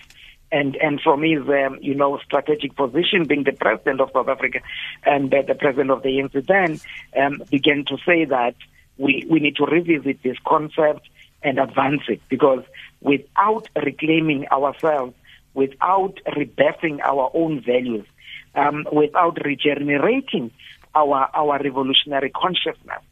And 0.52 0.74
and 0.76 1.00
from 1.00 1.22
his 1.22 1.40
um, 1.48 1.78
you 1.80 1.94
know 1.94 2.18
strategic 2.24 2.74
position, 2.76 3.24
being 3.26 3.44
the 3.44 3.52
president 3.52 4.00
of 4.00 4.10
South 4.12 4.28
Africa 4.28 4.60
and 5.04 5.32
uh, 5.32 5.42
the 5.46 5.54
president 5.54 5.90
of 5.90 6.02
the 6.02 6.08
ANC, 6.08 6.44
then 6.46 6.80
um, 7.16 7.42
began 7.50 7.84
to 7.84 7.96
say 8.04 8.24
that 8.24 8.56
we 9.00 9.26
we 9.28 9.40
need 9.40 9.56
to 9.56 9.64
revisit 9.64 10.22
this 10.22 10.36
concept 10.46 11.08
and 11.42 11.58
advance 11.58 12.02
it 12.08 12.20
because 12.28 12.62
without 13.00 13.66
reclaiming 13.74 14.46
ourselves, 14.48 15.14
without 15.54 16.14
rebirthing 16.36 17.00
our 17.02 17.30
own 17.32 17.62
values, 17.62 18.06
um, 18.54 18.86
without 18.92 19.38
regenerating 19.44 20.50
our 20.94 21.30
our 21.34 21.58
revolutionary 21.62 22.30
consciousness, 22.30 23.02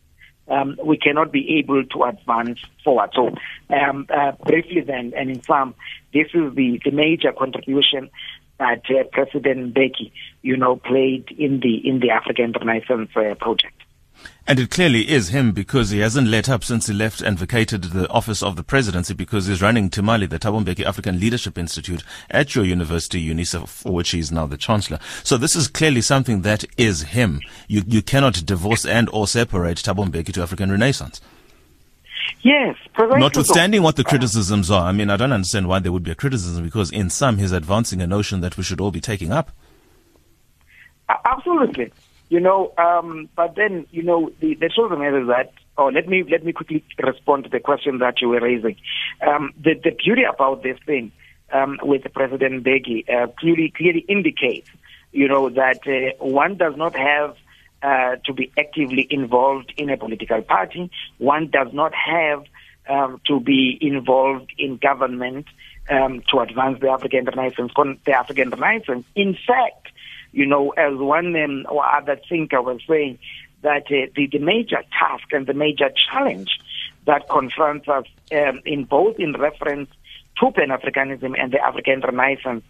um, 0.49 0.77
we 0.85 0.99
cannot 0.99 1.33
be 1.33 1.59
able 1.59 1.85
to 1.85 2.05
advance 2.05 2.59
forward. 2.85 3.11
So, 3.15 3.35
um, 3.75 4.07
uh, 4.11 4.33
briefly 4.45 4.83
then, 4.83 5.15
and 5.17 5.31
in 5.31 5.43
sum, 5.43 5.75
this 6.13 6.27
is 6.35 6.55
the, 6.55 6.81
the 6.85 6.91
major 6.91 7.33
contribution 7.33 8.11
that 8.59 8.83
uh, 8.91 9.05
President 9.13 9.75
Mbeki, 9.75 10.11
you 10.43 10.57
know, 10.57 10.77
played 10.77 11.31
in 11.39 11.61
the 11.61 11.89
in 11.89 12.01
the 12.01 12.11
African 12.11 12.53
Renaissance 12.53 13.11
uh, 13.17 13.35
project. 13.37 13.81
And 14.49 14.59
it 14.59 14.71
clearly 14.71 15.11
is 15.11 15.29
him 15.29 15.53
because 15.53 15.91
he 15.91 15.99
hasn't 15.99 16.29
let 16.29 16.49
up 16.49 16.65
since 16.65 16.87
he 16.87 16.95
left 16.95 17.21
and 17.21 17.39
vacated 17.39 17.83
the 17.83 18.09
office 18.09 18.43
of 18.43 18.57
the 18.57 18.63
presidency 18.63 19.13
because 19.13 19.47
he's 19.47 19.61
running 19.61 19.91
TMALI, 19.91 20.27
the 20.31 20.39
Thabo 20.39 20.65
Mbeki 20.65 20.87
African 20.87 21.21
Leadership 21.21 21.59
Institute 21.59 22.03
at 22.31 22.55
your 22.55 22.65
university, 22.65 23.23
UNISA, 23.29 23.69
for 23.69 23.93
which 23.93 24.13
he's 24.13 24.33
now 24.33 24.47
the 24.47 24.57
chancellor. 24.57 25.01
So 25.23 25.37
this 25.37 25.55
is 25.55 25.69
clearly 25.69 26.01
something 26.01 26.41
that 26.43 26.65
is 26.79 27.03
him. 27.03 27.43
You, 27.69 27.83
you 27.87 28.01
cannot 28.01 28.47
divorce 28.47 28.87
and 28.87 29.11
or 29.11 29.27
separate 29.27 29.77
Thabo 29.77 30.09
Mbeki 30.09 30.33
to 30.33 30.43
African 30.43 30.71
Renaissance. 30.71 31.21
Yes, 32.41 32.75
Notwithstanding 32.99 33.83
what 33.83 33.97
the 33.97 34.05
criticisms 34.05 34.71
are, 34.71 34.87
I 34.87 34.93
mean, 34.93 35.11
I 35.11 35.19
don't 35.19 35.33
understand 35.33 35.69
why 35.69 35.81
there 35.81 35.93
would 35.93 36.05
be 36.05 36.13
a 36.13 36.15
criticism 36.15 36.65
because 36.65 36.91
in 36.91 37.11
some 37.11 37.37
he's 37.37 37.53
advancing 37.53 38.01
a 38.01 38.07
notion 38.07 38.41
that 38.41 38.57
we 38.57 38.63
should 38.63 38.81
all 38.81 38.93
be 38.93 39.01
taking 39.01 39.31
up. 39.31 39.51
Absolutely. 41.27 41.93
You 42.31 42.41
know, 42.41 42.73
um, 42.77 43.29
but 43.35 43.55
then, 43.57 43.87
you 43.91 44.03
know, 44.03 44.31
the, 44.41 44.55
the 44.55 44.69
truth 44.69 44.91
of 44.91 44.91
the 44.91 44.97
matter 44.99 45.23
is 45.23 45.29
that, 45.29 45.51
oh, 45.79 45.87
let 45.87 46.07
me, 46.09 46.25
let 46.31 46.45
me 46.45 46.53
quickly 46.53 46.85
respond 47.03 47.45
to 47.45 47.51
the 47.51 47.61
question 47.61 47.99
that 47.99 48.21
you 48.21 48.29
were 48.29 48.41
raising. 48.41 48.77
Um, 49.27 49.55
the, 49.59 49.75
the 49.83 49.93
beauty 49.93 50.25
about 50.25 50.63
this 50.63 50.79
thing, 50.85 51.11
um, 51.53 51.79
with 51.83 52.03
President 52.13 52.63
Mbeki, 52.63 53.09
uh, 53.09 53.29
clearly, 53.39 53.73
clearly 53.75 54.05
indicates, 54.09 54.69
you 55.13 55.27
know, 55.27 55.49
that 55.49 55.81
uh, 55.87 56.23
one 56.23 56.59
does 56.59 56.77
not 56.77 56.95
have 56.95 57.37
uh, 57.83 58.17
to 58.27 58.35
be 58.35 58.53
actively 58.59 59.07
involved 59.09 59.73
in 59.79 59.89
a 59.89 59.97
political 59.97 60.43
party. 60.43 60.91
One 61.17 61.49
does 61.49 61.73
not 61.73 61.95
have 61.95 62.45
um, 62.89 63.21
to 63.27 63.41
be 63.41 63.79
involved 63.81 64.53
in 64.59 64.77
government 64.77 65.47
um, 65.89 66.23
to 66.31 66.41
advance 66.41 66.81
the 66.81 66.91
African 66.91 67.25
Renaissance. 67.25 67.73
The 68.05 68.13
African 68.13 68.51
Renaissance. 68.51 69.07
In 69.15 69.35
fact, 69.35 69.89
you 70.39 70.47
know, 70.47 70.71
as 70.71 70.95
one 70.97 71.35
um, 71.35 71.67
or 71.69 71.85
other 71.85 72.17
thinker 72.29 72.63
was 72.63 72.81
saying, 72.89 73.19
that 73.63 73.87
uh, 73.87 74.07
the, 74.15 74.29
the 74.31 74.39
major 74.39 74.83
task 74.97 75.25
and 75.33 75.49
the 75.49 75.53
major 75.53 75.91
challenge 76.07 76.61
that 77.07 77.29
confronts 77.29 77.89
us 77.89 78.05
um, 78.31 78.61
in 78.65 78.85
both 78.85 79.19
in 79.19 79.33
reference 79.33 79.91
to 80.39 80.53
Pan-Africanism 80.53 81.35
and 81.37 81.53
the 81.53 81.59
African 81.59 82.01
Renaissance 82.01 82.63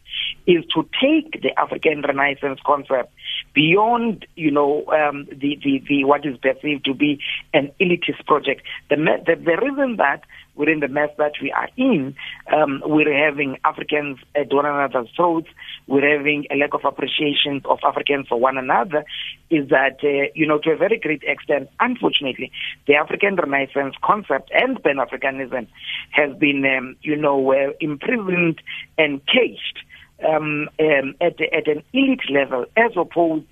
is 0.46 0.64
to 0.74 0.88
take 0.98 1.42
the 1.42 1.52
African 1.58 2.00
Renaissance 2.00 2.58
concept 2.64 3.12
beyond, 3.52 4.24
you 4.34 4.50
know, 4.50 4.86
um, 4.86 5.26
the, 5.26 5.60
the, 5.62 5.82
the, 5.86 6.04
what 6.04 6.24
is 6.24 6.38
perceived 6.38 6.86
to 6.86 6.94
be 6.94 7.20
an 7.52 7.70
elitist 7.78 8.24
project. 8.26 8.62
The, 8.88 8.96
the, 8.96 9.36
the 9.36 9.56
reason 9.60 9.96
that 9.96 10.22
within 10.58 10.80
the 10.80 10.88
mess 10.88 11.08
that 11.16 11.32
we 11.40 11.50
are 11.52 11.68
in, 11.76 12.14
um, 12.52 12.82
we're 12.84 13.16
having 13.16 13.56
Africans 13.64 14.18
at 14.34 14.52
one 14.52 14.66
another's 14.66 15.08
throats. 15.16 15.48
We're 15.86 16.18
having 16.18 16.46
a 16.50 16.56
lack 16.56 16.74
of 16.74 16.84
appreciation 16.84 17.62
of 17.64 17.78
Africans 17.86 18.26
for 18.28 18.38
one 18.38 18.58
another. 18.58 19.04
Is 19.48 19.68
that, 19.70 19.98
uh, 20.02 20.30
you 20.34 20.46
know, 20.46 20.58
to 20.58 20.70
a 20.72 20.76
very 20.76 20.98
great 20.98 21.22
extent, 21.22 21.70
unfortunately, 21.80 22.52
the 22.86 22.96
African 22.96 23.36
Renaissance 23.36 23.94
concept 24.02 24.50
and 24.52 24.82
Pan 24.82 24.96
Africanism 24.96 25.68
has 26.10 26.36
been, 26.36 26.64
um, 26.66 26.96
you 27.02 27.16
know, 27.16 27.52
uh, 27.52 27.72
imprisoned 27.80 28.60
and 28.98 29.24
caged 29.26 29.78
um, 30.28 30.68
um, 30.80 31.14
at, 31.20 31.40
at 31.40 31.68
an 31.68 31.82
elite 31.92 32.28
level 32.30 32.66
as 32.76 32.90
opposed 32.96 33.46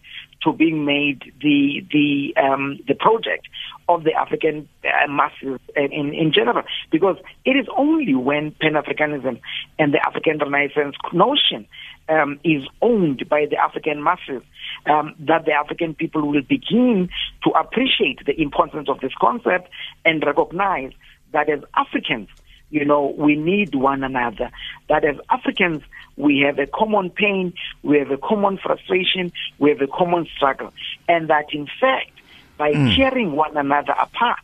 to 0.46 0.52
being 0.52 0.84
made 0.84 1.20
the 1.42 1.84
the 1.92 2.32
um, 2.40 2.78
the 2.86 2.94
project 2.94 3.48
of 3.88 4.04
the 4.04 4.12
African 4.12 4.68
uh, 4.84 5.10
masses 5.10 5.60
in 5.74 6.14
in 6.14 6.32
general, 6.32 6.62
because 6.90 7.16
it 7.44 7.56
is 7.56 7.66
only 7.76 8.14
when 8.14 8.52
Pan 8.52 8.74
Africanism 8.74 9.40
and 9.78 9.92
the 9.92 10.00
African 10.06 10.38
Renaissance 10.38 10.94
notion 11.12 11.66
um, 12.08 12.38
is 12.44 12.62
owned 12.80 13.28
by 13.28 13.46
the 13.50 13.56
African 13.56 14.02
masses 14.02 14.42
um, 14.86 15.14
that 15.18 15.44
the 15.44 15.52
African 15.52 15.94
people 15.94 16.22
will 16.30 16.42
begin 16.42 17.08
to 17.42 17.50
appreciate 17.50 18.24
the 18.24 18.40
importance 18.40 18.88
of 18.88 19.00
this 19.00 19.12
concept 19.20 19.68
and 20.04 20.24
recognize 20.24 20.92
that 21.32 21.50
as 21.50 21.60
Africans 21.74 22.28
you 22.70 22.84
know, 22.84 23.14
we 23.16 23.36
need 23.36 23.74
one 23.74 24.02
another. 24.02 24.50
But 24.88 25.04
as 25.04 25.16
Africans, 25.30 25.82
we 26.16 26.40
have 26.46 26.58
a 26.58 26.66
common 26.66 27.10
pain, 27.10 27.52
we 27.82 27.98
have 27.98 28.10
a 28.10 28.16
common 28.16 28.58
frustration, 28.58 29.32
we 29.58 29.70
have 29.70 29.80
a 29.80 29.86
common 29.86 30.26
struggle. 30.36 30.72
And 31.08 31.28
that 31.28 31.46
in 31.52 31.66
fact, 31.80 32.10
by 32.58 32.72
Mm. 32.72 32.96
tearing 32.96 33.32
one 33.32 33.56
another 33.56 33.92
apart, 33.92 34.40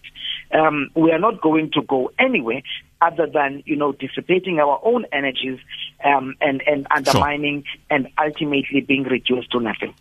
um, 0.53 0.91
we 0.95 1.11
are 1.13 1.19
not 1.19 1.41
going 1.41 1.71
to 1.73 1.83
go 1.83 2.13
anywhere 2.19 2.63
other 3.01 3.27
than 3.27 3.63
you 3.67 3.75
know 3.75 3.93
dissipating 3.93 4.61
our 4.61 4.79
own 4.85 5.07
energies 5.13 5.59
um, 6.05 6.35
and 6.41 6.63
and 6.67 6.87
undermining 6.91 7.65
and 7.91 8.09
ultimately 8.23 8.81
being 8.83 9.05
reduced 9.05 9.51
to 9.51 9.61
nothing. 9.61 9.95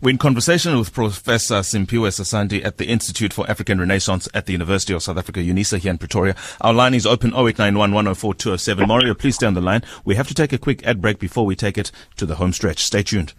We're 0.00 0.10
in 0.10 0.18
conversation 0.18 0.78
with 0.78 0.92
Professor 0.92 1.56
Simphiwe 1.56 2.08
Sesanti 2.08 2.64
at 2.64 2.78
the 2.78 2.86
Institute 2.86 3.32
for 3.32 3.48
African 3.50 3.80
Renaissance 3.80 4.28
at 4.32 4.46
the 4.46 4.52
University 4.52 4.92
of 4.92 5.02
South 5.02 5.18
Africa, 5.18 5.40
UNISA 5.40 5.78
here 5.78 5.90
in 5.90 5.98
Pretoria. 5.98 6.36
Our 6.60 6.72
line 6.72 6.94
is 6.94 7.06
open 7.06 7.30
0891 7.30 7.92
104 7.92 8.34
207. 8.34 8.88
Mario, 8.88 9.14
please 9.14 9.34
stay 9.34 9.46
on 9.46 9.54
the 9.54 9.60
line. 9.60 9.82
We 10.04 10.14
have 10.14 10.28
to 10.28 10.34
take 10.34 10.52
a 10.52 10.58
quick 10.58 10.86
ad 10.86 11.00
break 11.00 11.18
before 11.18 11.46
we 11.46 11.56
take 11.56 11.78
it 11.78 11.90
to 12.16 12.26
the 12.26 12.36
home 12.36 12.52
stretch. 12.52 12.84
Stay 12.84 13.02
tuned. 13.02 13.34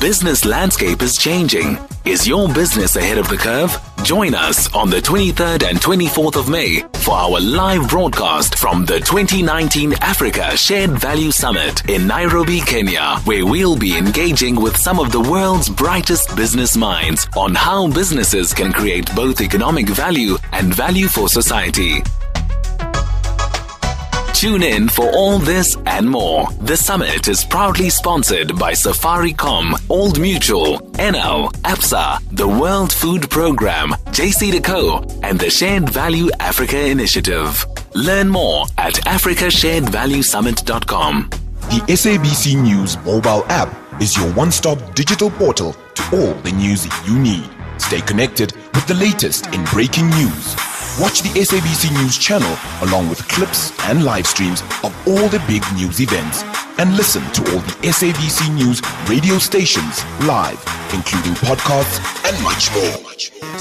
Business 0.00 0.44
landscape 0.44 1.02
is 1.02 1.16
changing. 1.16 1.76
Is 2.04 2.26
your 2.26 2.46
business 2.48 2.94
ahead 2.94 3.18
of 3.18 3.28
the 3.28 3.36
curve? 3.36 3.76
Join 4.04 4.32
us 4.32 4.72
on 4.72 4.90
the 4.90 5.00
23rd 5.00 5.68
and 5.68 5.78
24th 5.80 6.36
of 6.36 6.48
May 6.48 6.84
for 7.00 7.14
our 7.14 7.40
live 7.40 7.88
broadcast 7.88 8.58
from 8.58 8.84
the 8.84 9.00
2019 9.00 9.94
Africa 9.94 10.56
Shared 10.56 10.92
Value 10.92 11.32
Summit 11.32 11.88
in 11.90 12.06
Nairobi, 12.06 12.60
Kenya, 12.60 13.16
where 13.24 13.44
we'll 13.44 13.76
be 13.76 13.96
engaging 13.96 14.54
with 14.54 14.76
some 14.76 15.00
of 15.00 15.10
the 15.10 15.20
world's 15.20 15.68
brightest 15.68 16.36
business 16.36 16.76
minds 16.76 17.26
on 17.36 17.56
how 17.56 17.88
businesses 17.88 18.54
can 18.54 18.72
create 18.72 19.12
both 19.16 19.40
economic 19.40 19.88
value 19.88 20.36
and 20.52 20.72
value 20.72 21.08
for 21.08 21.28
society. 21.28 22.02
Tune 24.38 24.62
in 24.62 24.88
for 24.88 25.10
all 25.16 25.40
this 25.40 25.76
and 25.84 26.08
more. 26.08 26.46
The 26.60 26.76
summit 26.76 27.26
is 27.26 27.44
proudly 27.44 27.90
sponsored 27.90 28.56
by 28.56 28.70
Safaricom, 28.70 29.74
Old 29.90 30.20
Mutual, 30.20 30.78
NL, 30.92 31.50
APSA, 31.62 32.20
the 32.30 32.46
World 32.46 32.92
Food 32.92 33.28
Program, 33.30 33.88
JCDecaux, 34.12 35.24
and 35.24 35.40
the 35.40 35.50
Shared 35.50 35.88
Value 35.88 36.30
Africa 36.38 36.86
Initiative. 36.86 37.66
Learn 37.96 38.28
more 38.28 38.66
at 38.78 38.94
africasharedvaluesummit.com. 38.94 41.30
The 41.30 41.80
SABC 41.88 42.62
News 42.62 42.96
mobile 42.98 43.44
app 43.48 43.76
is 44.00 44.16
your 44.16 44.32
one 44.34 44.52
stop 44.52 44.94
digital 44.94 45.30
portal 45.30 45.74
to 45.94 46.16
all 46.16 46.34
the 46.42 46.52
news 46.52 46.86
you 47.08 47.18
need. 47.18 47.50
Stay 47.78 48.02
connected 48.02 48.52
with 48.72 48.86
the 48.86 48.94
latest 48.94 49.52
in 49.52 49.64
breaking 49.64 50.08
news. 50.10 50.54
Watch 50.98 51.22
the 51.22 51.30
SABC 51.38 51.92
News 52.02 52.18
channel 52.18 52.58
along 52.82 53.08
with 53.08 53.22
clips 53.28 53.70
and 53.86 54.02
live 54.02 54.26
streams 54.26 54.62
of 54.82 54.90
all 55.06 55.28
the 55.30 55.38
big 55.46 55.62
news 55.78 56.00
events. 56.00 56.42
And 56.78 56.96
listen 56.96 57.22
to 57.38 57.40
all 57.54 57.62
the 57.62 57.76
SABC 57.86 58.52
News 58.52 58.82
radio 59.06 59.38
stations 59.38 60.02
live, 60.26 60.58
including 60.90 61.38
podcasts 61.38 62.02
and 62.26 62.34
much 62.42 62.74
more. 62.74 62.98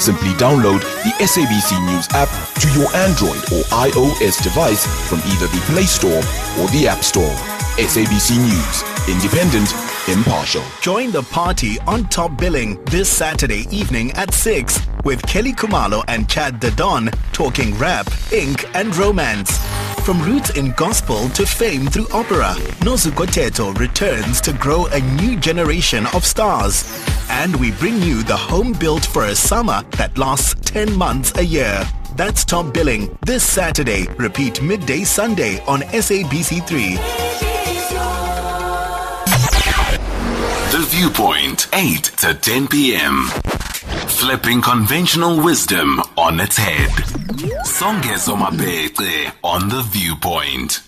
Simply 0.02 0.34
download 0.42 0.82
the 1.06 1.14
SABC 1.22 1.78
News 1.86 2.10
app 2.18 2.30
to 2.58 2.68
your 2.74 2.90
Android 3.06 3.38
or 3.54 3.62
iOS 3.86 4.42
device 4.42 4.90
from 5.08 5.20
either 5.30 5.46
the 5.46 5.62
Play 5.70 5.86
Store 5.86 6.26
or 6.58 6.66
the 6.74 6.88
App 6.90 7.04
Store. 7.04 7.38
SABC 7.78 8.42
News, 8.42 8.82
independent, 9.06 9.70
impartial. 10.08 10.64
Join 10.82 11.12
the 11.12 11.24
party 11.24 11.80
on 11.82 12.06
Top 12.06 12.38
Billing 12.38 12.84
this 12.86 13.10
Saturday 13.10 13.66
evening 13.72 14.12
at 14.14 14.34
6 14.34 14.80
with 15.04 15.22
Kelly 15.24 15.54
Kumalo 15.54 16.04
and 16.08 16.30
Chad 16.30 16.60
Da 16.60 16.70
Don 16.72 17.10
talking 17.32 17.78
rap, 17.78 18.08
ink, 18.32 18.70
and 18.76 18.96
romance. 18.96 19.58
From 20.06 20.22
roots 20.22 20.52
in 20.52 20.72
gospel 20.74 21.28
to 21.30 21.46
fame 21.46 21.88
through 21.88 22.08
opera, 22.14 22.56
Nozuko 22.80 23.26
Teto 23.26 23.78
returns 23.78 24.40
to 24.42 24.54
grow 24.54 24.86
a 24.88 25.00
new 25.22 25.38
generation 25.38 26.06
of 26.14 26.26
stars. 26.26 26.86
And 27.30 27.56
we 27.58 27.72
bring 27.72 28.02
you 28.02 28.24
the 28.24 28.38
home 28.38 28.72
built 28.72 29.06
for 29.06 29.26
a 29.26 29.36
summer 29.36 29.84
that 29.98 30.18
lasts 30.18 30.56
10 30.72 30.96
months 30.98 31.38
a 31.38 31.44
year. 31.44 31.84
That's 32.16 32.46
Top 32.46 32.74
Billing 32.74 33.18
this 33.26 33.44
Saturday. 33.44 34.08
Repeat 34.18 34.62
midday 34.62 35.04
Sunday 35.04 35.60
on 35.66 35.82
SABC3. 35.82 37.47
The 40.70 40.86
Viewpoint, 40.90 41.70
8 41.72 42.04
to 42.18 42.34
10 42.34 42.68
p.m. 42.68 43.28
Flipping 44.10 44.62
conventional 44.62 45.42
wisdom 45.42 46.02
on 46.18 46.42
its 46.42 46.58
head. 46.58 46.90
Songezo 47.64 48.36
on 49.44 49.70
The 49.70 49.82
Viewpoint. 49.84 50.82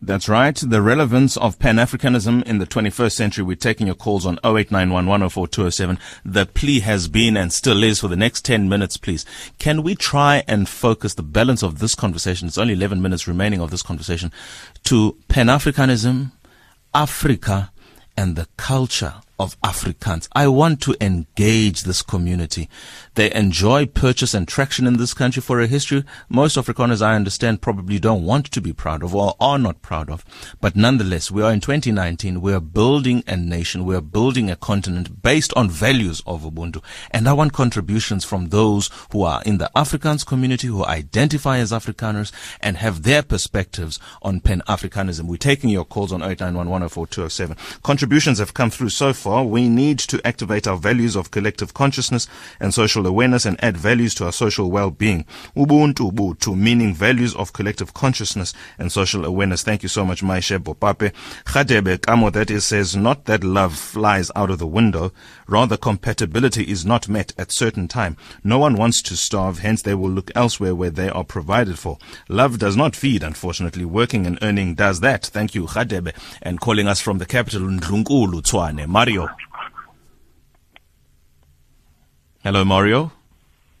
That's 0.00 0.28
right. 0.28 0.54
The 0.54 0.80
relevance 0.80 1.36
of 1.36 1.58
Pan-Africanism 1.58 2.44
in 2.44 2.58
the 2.58 2.66
21st 2.66 3.12
century. 3.12 3.42
We're 3.42 3.56
taking 3.56 3.88
your 3.88 3.96
calls 3.96 4.24
on 4.24 4.38
0891 4.44 5.06
104 5.06 5.48
207. 5.48 5.98
The 6.24 6.46
plea 6.46 6.78
has 6.80 7.08
been 7.08 7.36
and 7.36 7.52
still 7.52 7.82
is 7.82 7.98
for 7.98 8.08
the 8.08 8.14
next 8.14 8.44
10 8.44 8.68
minutes, 8.68 8.96
please. 8.96 9.24
Can 9.58 9.82
we 9.82 9.96
try 9.96 10.44
and 10.46 10.68
focus 10.68 11.14
the 11.14 11.24
balance 11.24 11.64
of 11.64 11.80
this 11.80 11.96
conversation? 11.96 12.46
It's 12.46 12.58
only 12.58 12.74
11 12.74 13.02
minutes 13.02 13.26
remaining 13.26 13.60
of 13.60 13.72
this 13.72 13.82
conversation 13.82 14.30
to 14.84 15.16
Pan-Africanism, 15.26 16.30
Africa, 16.94 17.72
and 18.16 18.36
the 18.36 18.46
culture 18.56 19.14
of 19.38 19.56
Africans. 19.62 20.28
I 20.32 20.48
want 20.48 20.80
to 20.82 20.96
engage 21.00 21.82
this 21.82 22.02
community. 22.02 22.68
They 23.14 23.32
enjoy 23.32 23.86
purchase 23.86 24.34
and 24.34 24.46
traction 24.46 24.86
in 24.86 24.96
this 24.96 25.14
country 25.14 25.42
for 25.42 25.60
a 25.60 25.66
history 25.66 26.04
most 26.28 26.56
Afrikaners, 26.56 27.02
I 27.02 27.14
understand, 27.14 27.62
probably 27.62 27.98
don't 27.98 28.24
want 28.24 28.46
to 28.46 28.60
be 28.60 28.72
proud 28.72 29.02
of 29.02 29.14
or 29.14 29.34
are 29.40 29.58
not 29.58 29.82
proud 29.82 30.10
of. 30.10 30.24
But 30.60 30.76
nonetheless, 30.76 31.30
we 31.30 31.42
are 31.42 31.52
in 31.52 31.60
2019. 31.60 32.40
We 32.40 32.52
are 32.52 32.60
building 32.60 33.22
a 33.26 33.36
nation. 33.36 33.84
We 33.84 33.94
are 33.94 34.00
building 34.00 34.50
a 34.50 34.56
continent 34.56 35.22
based 35.22 35.52
on 35.54 35.70
values 35.70 36.22
of 36.26 36.42
Ubuntu. 36.42 36.82
And 37.10 37.28
I 37.28 37.32
want 37.32 37.52
contributions 37.52 38.24
from 38.24 38.48
those 38.48 38.90
who 39.12 39.22
are 39.22 39.42
in 39.44 39.58
the 39.58 39.70
Afrikaans 39.76 40.26
community, 40.26 40.66
who 40.66 40.84
identify 40.84 41.58
as 41.58 41.72
Afrikaners 41.72 42.32
and 42.60 42.76
have 42.78 43.02
their 43.02 43.22
perspectives 43.22 43.98
on 44.22 44.40
Pan-Africanism. 44.40 45.26
We're 45.26 45.36
taking 45.36 45.70
your 45.70 45.84
calls 45.84 46.12
on 46.12 46.22
0891 46.22 47.56
Contributions 47.82 48.38
have 48.38 48.54
come 48.54 48.70
through 48.70 48.90
so 48.90 49.12
far. 49.12 49.25
We 49.26 49.68
need 49.68 49.98
to 49.98 50.24
activate 50.24 50.68
our 50.68 50.76
values 50.76 51.16
of 51.16 51.32
collective 51.32 51.74
consciousness 51.74 52.28
and 52.60 52.72
social 52.72 53.06
awareness 53.06 53.44
and 53.44 53.62
add 53.62 53.76
values 53.76 54.14
to 54.16 54.26
our 54.26 54.32
social 54.32 54.70
well-being. 54.70 55.24
Ubuntu 55.56 56.12
Ubuntu, 56.12 56.56
meaning 56.56 56.94
values 56.94 57.34
of 57.34 57.52
collective 57.52 57.92
consciousness 57.92 58.54
and 58.78 58.92
social 58.92 59.24
awareness. 59.24 59.64
Thank 59.64 59.82
you 59.82 59.88
so 59.88 60.04
much, 60.04 60.22
Maishe 60.22 60.56
Bopape. 60.58 61.12
Khadebe 61.44 62.00
Kamo, 62.02 62.30
that 62.30 62.52
is, 62.52 62.64
says, 62.64 62.94
not 62.94 63.24
that 63.24 63.42
love 63.42 63.74
flies 63.76 64.30
out 64.36 64.50
of 64.50 64.60
the 64.60 64.66
window. 64.66 65.10
Rather, 65.48 65.76
compatibility 65.76 66.62
is 66.62 66.86
not 66.86 67.08
met 67.08 67.32
at 67.36 67.50
certain 67.50 67.88
time. 67.88 68.16
No 68.44 68.58
one 68.58 68.76
wants 68.76 69.02
to 69.02 69.16
starve, 69.16 69.58
hence 69.58 69.82
they 69.82 69.94
will 69.94 70.10
look 70.10 70.30
elsewhere 70.36 70.74
where 70.74 70.90
they 70.90 71.08
are 71.08 71.24
provided 71.24 71.80
for. 71.80 71.98
Love 72.28 72.58
does 72.58 72.76
not 72.76 72.94
feed, 72.94 73.24
unfortunately. 73.24 73.84
Working 73.84 74.24
and 74.24 74.38
earning 74.40 74.76
does 74.76 75.00
that. 75.00 75.26
Thank 75.26 75.56
you, 75.56 75.64
Khadebe. 75.66 76.12
And 76.42 76.60
calling 76.60 76.86
us 76.86 77.00
from 77.00 77.18
the 77.18 77.26
capital, 77.26 77.62
Ndlunkulu, 77.62 78.42
Tshwane. 78.42 78.86
Mario. 78.86 79.15
Hello, 82.42 82.64
Mario. 82.64 83.10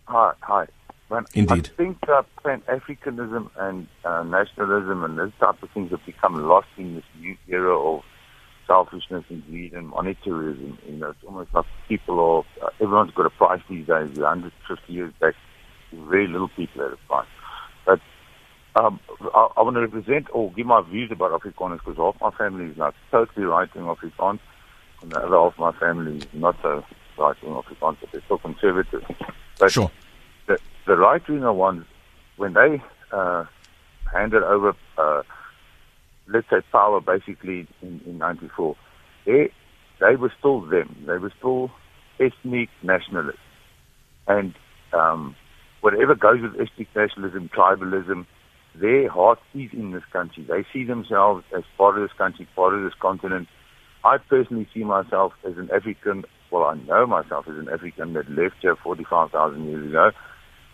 Hi, 0.06 0.32
hi. 0.40 0.66
Man, 1.10 1.24
Indeed. 1.34 1.70
I 1.72 1.76
think 1.76 1.98
uh, 2.08 2.22
Pan-Africanism 2.42 3.48
and 3.58 3.86
uh, 4.04 4.24
nationalism 4.24 5.04
and 5.04 5.18
this 5.18 5.32
type 5.38 5.62
of 5.62 5.70
things 5.70 5.92
have 5.92 6.04
become 6.04 6.34
lost 6.48 6.66
in 6.76 6.96
this 6.96 7.04
new 7.20 7.36
era 7.46 7.78
of 7.78 8.02
selfishness 8.66 9.24
and 9.28 9.46
greed 9.46 9.72
and 9.72 9.92
monetarism. 9.92 10.76
You 10.84 10.96
know, 10.96 11.10
it's 11.10 11.24
almost 11.24 11.54
like 11.54 11.64
people 11.86 12.18
are, 12.60 12.66
uh, 12.66 12.70
everyone's 12.80 13.12
got 13.12 13.26
a 13.26 13.30
price 13.30 13.62
these 13.70 13.86
days. 13.86 14.18
150 14.18 14.92
years 14.92 15.12
back, 15.20 15.34
very 15.92 16.26
little 16.26 16.48
people 16.48 16.82
had 16.82 16.94
a 16.94 16.96
price. 17.06 17.28
But 17.84 18.00
um, 18.74 18.98
I, 19.32 19.48
I 19.58 19.62
want 19.62 19.76
to 19.76 19.80
represent 19.82 20.26
or 20.32 20.50
give 20.52 20.66
my 20.66 20.82
views 20.82 21.12
about 21.12 21.40
Afrikaners 21.40 21.84
because 21.84 21.98
half 21.98 22.20
my 22.20 22.36
family 22.36 22.70
is 22.70 22.76
not 22.76 22.94
totally 23.12 23.46
writing 23.46 23.82
Afrikaans 23.82 24.40
and 25.02 25.12
the 25.12 25.18
other 25.18 25.36
half 25.36 25.52
of 25.54 25.58
my 25.58 25.72
family 25.72 26.18
is 26.18 26.26
not 26.32 26.56
so 26.62 26.84
writing 27.18 27.50
Afrikaans, 27.50 27.96
but 28.00 28.10
they're 28.12 28.22
still 28.24 28.38
conservative. 28.38 29.04
But 29.58 29.72
Sure. 29.72 29.90
the, 30.46 30.58
the 30.86 30.96
right 30.96 31.26
winger 31.28 31.52
ones, 31.52 31.86
when 32.36 32.52
they 32.52 32.82
uh, 33.12 33.44
handed 34.12 34.42
over, 34.42 34.74
uh, 34.98 35.22
let's 36.28 36.48
say, 36.50 36.60
power 36.72 37.00
basically 37.00 37.66
in, 37.82 38.00
in 38.06 38.18
94, 38.18 38.76
they, 39.24 39.50
they 40.00 40.16
were 40.16 40.32
still 40.38 40.60
them. 40.60 41.04
They 41.06 41.18
were 41.18 41.32
still 41.38 41.70
ethnic 42.20 42.68
nationalists. 42.82 43.38
And 44.26 44.54
um, 44.92 45.36
whatever 45.80 46.14
goes 46.14 46.40
with 46.40 46.60
ethnic 46.60 46.88
nationalism, 46.94 47.48
tribalism, 47.54 48.26
their 48.74 49.08
heart 49.08 49.38
is 49.54 49.70
in 49.72 49.92
this 49.92 50.04
country. 50.12 50.44
They 50.46 50.64
see 50.72 50.84
themselves 50.84 51.44
as 51.56 51.62
part 51.78 51.96
of 51.96 52.02
this 52.06 52.16
country, 52.16 52.46
part 52.54 52.74
of 52.74 52.82
this 52.82 52.92
continent. 53.00 53.48
I 54.06 54.18
personally 54.18 54.68
see 54.72 54.84
myself 54.84 55.32
as 55.46 55.56
an 55.56 55.70
African. 55.74 56.24
Well, 56.50 56.64
I 56.64 56.74
know 56.74 57.06
myself 57.06 57.46
as 57.48 57.56
an 57.58 57.68
African 57.68 58.12
that 58.14 58.30
left 58.30 58.56
here 58.60 58.76
45,000 58.76 59.68
years 59.68 59.88
ago 59.88 60.10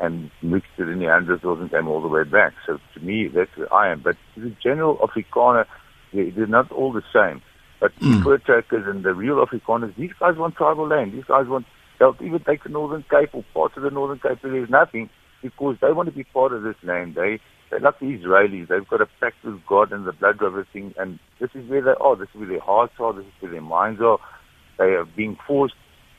and 0.00 0.30
mixed 0.42 0.70
it 0.78 0.88
in 0.88 0.98
the 0.98 1.06
Neanderthals 1.06 1.60
and 1.60 1.70
came 1.70 1.88
all 1.88 2.02
the 2.02 2.08
way 2.08 2.24
back. 2.24 2.52
So 2.66 2.78
to 2.94 3.00
me, 3.00 3.28
that's 3.28 3.56
where 3.56 3.72
I 3.72 3.90
am. 3.90 4.00
But 4.02 4.16
the 4.36 4.54
general 4.62 4.96
Afrikaner, 4.98 5.66
they- 6.12 6.30
they're 6.30 6.46
not 6.46 6.70
all 6.72 6.92
the 6.92 7.04
same. 7.12 7.40
But 7.80 7.92
hmm. 7.94 8.18
the 8.18 8.38
Voortrekkers 8.38 8.88
and 8.88 9.02
the 9.02 9.14
real 9.14 9.44
Afrikaners, 9.44 9.94
these 9.96 10.12
guys 10.20 10.36
want 10.36 10.56
tribal 10.56 10.86
land. 10.86 11.12
These 11.12 11.24
guys 11.24 11.46
want 11.46 11.66
They'll 12.02 12.16
even 12.20 12.42
take 12.42 12.64
the 12.64 12.68
Northern 12.68 13.04
Cape 13.08 13.30
or 13.32 13.44
parts 13.54 13.76
of 13.76 13.84
the 13.84 13.90
Northern 13.90 14.18
Cape 14.18 14.42
where 14.42 14.52
there's 14.52 14.68
nothing 14.68 15.08
because 15.40 15.76
they 15.80 15.92
want 15.92 16.08
to 16.08 16.12
be 16.12 16.24
part 16.24 16.52
of 16.52 16.64
this 16.64 16.74
land. 16.82 17.14
They 17.14 17.38
they're 17.72 17.80
like 17.80 17.98
the 18.00 18.06
Israelis. 18.06 18.68
They've 18.68 18.86
got 18.86 19.00
a 19.00 19.06
pact 19.18 19.42
with 19.42 19.64
God 19.66 19.92
and 19.92 20.06
the 20.06 20.12
blood 20.12 20.42
of 20.42 20.52
everything, 20.52 20.92
and 20.98 21.18
this 21.40 21.48
is 21.54 21.68
where 21.70 21.80
they 21.80 21.94
are. 21.98 22.16
This 22.16 22.28
is 22.34 22.40
where 22.40 22.48
their 22.48 22.60
hearts 22.60 22.92
are. 23.00 23.14
This 23.14 23.24
is 23.24 23.32
where 23.40 23.50
their 23.50 23.62
minds 23.62 24.02
are. 24.02 24.18
They 24.78 24.92
are 24.92 25.06
being 25.06 25.38
forced 25.46 25.74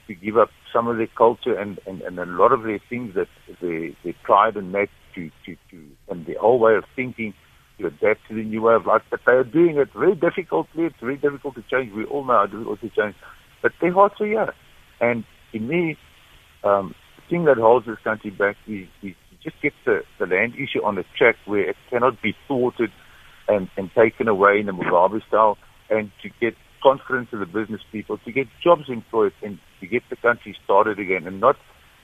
to 0.07 0.15
give 0.15 0.35
up 0.35 0.49
some 0.73 0.87
of 0.87 0.97
their 0.97 1.09
culture 1.15 1.55
and, 1.55 1.79
and, 1.85 2.01
and 2.01 2.17
a 2.17 2.25
lot 2.25 2.53
of 2.53 2.63
their 2.63 2.79
things 2.89 3.13
that 3.13 3.27
they, 3.61 3.95
they 4.03 4.15
pride 4.23 4.57
and 4.57 4.73
that 4.73 4.87
to, 5.13 5.29
to, 5.45 5.55
to, 5.69 5.85
and 6.09 6.25
their 6.25 6.39
whole 6.39 6.57
way 6.57 6.73
of 6.73 6.85
thinking 6.95 7.35
to 7.79 7.85
adapt 7.85 8.27
to 8.27 8.35
the 8.35 8.43
new 8.43 8.63
way 8.63 8.73
of 8.73 8.87
life. 8.87 9.03
But 9.11 9.19
they 9.27 9.33
are 9.33 9.43
doing 9.43 9.77
it 9.77 9.89
very 9.95 10.15
difficultly. 10.15 10.85
It's 10.85 10.95
very 10.99 11.17
difficult 11.17 11.53
to 11.55 11.63
change. 11.69 11.93
We 11.93 12.05
all 12.05 12.25
know 12.25 12.33
how 12.33 12.47
difficult 12.47 12.81
to 12.81 12.89
change. 12.89 13.15
But 13.61 13.73
their 13.79 13.93
hearts 13.93 14.15
are 14.19 14.25
here. 14.25 14.53
And 14.99 15.23
to 15.51 15.59
me, 15.59 15.97
um, 16.63 16.95
the 17.15 17.21
thing 17.29 17.45
that 17.45 17.57
holds 17.57 17.85
this 17.85 17.97
country 18.03 18.31
back 18.31 18.57
is, 18.67 18.87
is 19.03 19.13
just 19.43 19.55
get 19.61 19.73
the, 19.85 20.01
the 20.19 20.25
land 20.25 20.53
issue 20.55 20.83
on 20.83 20.95
the 20.95 21.05
track 21.17 21.35
where 21.45 21.69
it 21.69 21.75
cannot 21.89 22.21
be 22.21 22.35
thwarted 22.47 22.91
and, 23.47 23.69
and 23.77 23.91
taken 23.95 24.27
away 24.27 24.59
in 24.59 24.69
a 24.69 24.73
Mugabe 24.73 25.25
style 25.27 25.57
and 25.89 26.11
to 26.21 26.29
get 26.39 26.55
confidence 26.81 27.29
of 27.31 27.39
the 27.39 27.45
business 27.45 27.81
people, 27.91 28.17
to 28.19 28.31
get 28.31 28.47
jobs 28.63 28.83
employed 28.89 29.33
and 29.41 29.59
to 29.79 29.87
get 29.87 30.03
the 30.09 30.15
country 30.15 30.55
started 30.63 30.99
again 30.99 31.27
and 31.27 31.39
not 31.39 31.55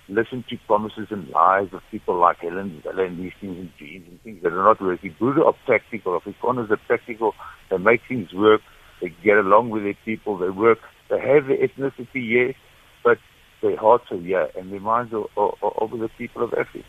listen 0.07 0.43
to 0.49 0.57
promises 0.65 1.07
and 1.11 1.29
lies 1.29 1.67
of 1.71 1.81
people 1.91 2.19
like 2.19 2.37
Helen 2.39 2.81
Zille 2.83 3.07
and 3.07 3.19
these 3.19 3.31
things 3.39 3.57
and 3.57 3.69
dreams 3.77 4.07
and 4.09 4.21
things 4.23 4.41
that 4.43 4.53
are 4.53 4.63
not 4.63 4.81
working. 4.81 5.15
Boere 5.19 5.45
are 5.45 5.53
practical. 5.65 6.19
Afrikaners 6.19 6.71
are 6.71 6.79
practical. 6.87 7.33
They 7.69 7.77
make 7.77 8.01
things 8.07 8.33
work. 8.33 8.61
They 9.01 9.13
get 9.23 9.37
along 9.37 9.69
with 9.69 9.83
their 9.83 9.97
people. 10.05 10.37
They 10.37 10.49
work. 10.49 10.79
They 11.09 11.19
have 11.19 11.45
the 11.47 11.55
ethnicity, 11.55 12.07
yes, 12.15 12.55
but 13.03 13.17
their 13.61 13.77
hearts 13.77 14.05
are 14.11 14.17
here 14.17 14.49
and 14.57 14.71
their 14.71 14.79
minds 14.79 15.13
are, 15.13 15.25
are, 15.37 15.53
are 15.61 15.83
over 15.83 15.97
the 15.97 16.09
people 16.17 16.43
of 16.43 16.53
Africa. 16.53 16.85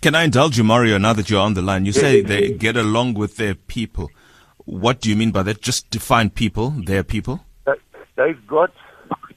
Can 0.00 0.14
I 0.14 0.24
indulge 0.24 0.58
you, 0.58 0.64
Mario, 0.64 0.98
now 0.98 1.12
that 1.12 1.30
you're 1.30 1.40
on 1.40 1.54
the 1.54 1.62
line? 1.62 1.86
You 1.86 1.92
say 1.92 2.20
they 2.20 2.52
get 2.52 2.76
along 2.76 3.14
with 3.14 3.36
their 3.36 3.54
people. 3.54 4.10
What 4.64 5.00
do 5.00 5.08
you 5.08 5.16
mean 5.16 5.30
by 5.30 5.42
that? 5.44 5.62
Just 5.62 5.90
define 5.90 6.30
people, 6.30 6.70
their 6.70 7.04
people? 7.04 7.44
They've 8.16 8.46
got. 8.46 8.72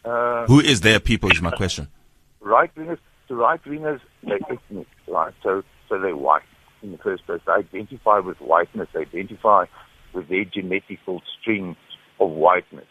Uh, 0.05 0.45
Who 0.47 0.59
is 0.59 0.81
their 0.81 0.99
people, 0.99 1.31
is 1.31 1.41
my 1.41 1.51
question. 1.51 1.89
Right 2.39 2.73
wingers, 2.75 2.97
to 3.27 3.35
right 3.35 3.63
wingers, 3.65 3.99
they're 4.23 4.39
ethnic, 4.49 4.87
right? 5.07 5.33
So, 5.43 5.63
so 5.87 5.99
they're 5.99 6.15
white 6.15 6.43
in 6.81 6.93
the 6.93 6.97
first 6.97 7.25
place. 7.25 7.41
They 7.45 7.51
identify 7.51 8.19
with 8.19 8.37
whiteness, 8.39 8.87
they 8.93 9.01
identify 9.01 9.65
with 10.13 10.29
their 10.29 10.45
genetical 10.45 11.21
string 11.39 11.75
of 12.19 12.31
whiteness 12.31 12.87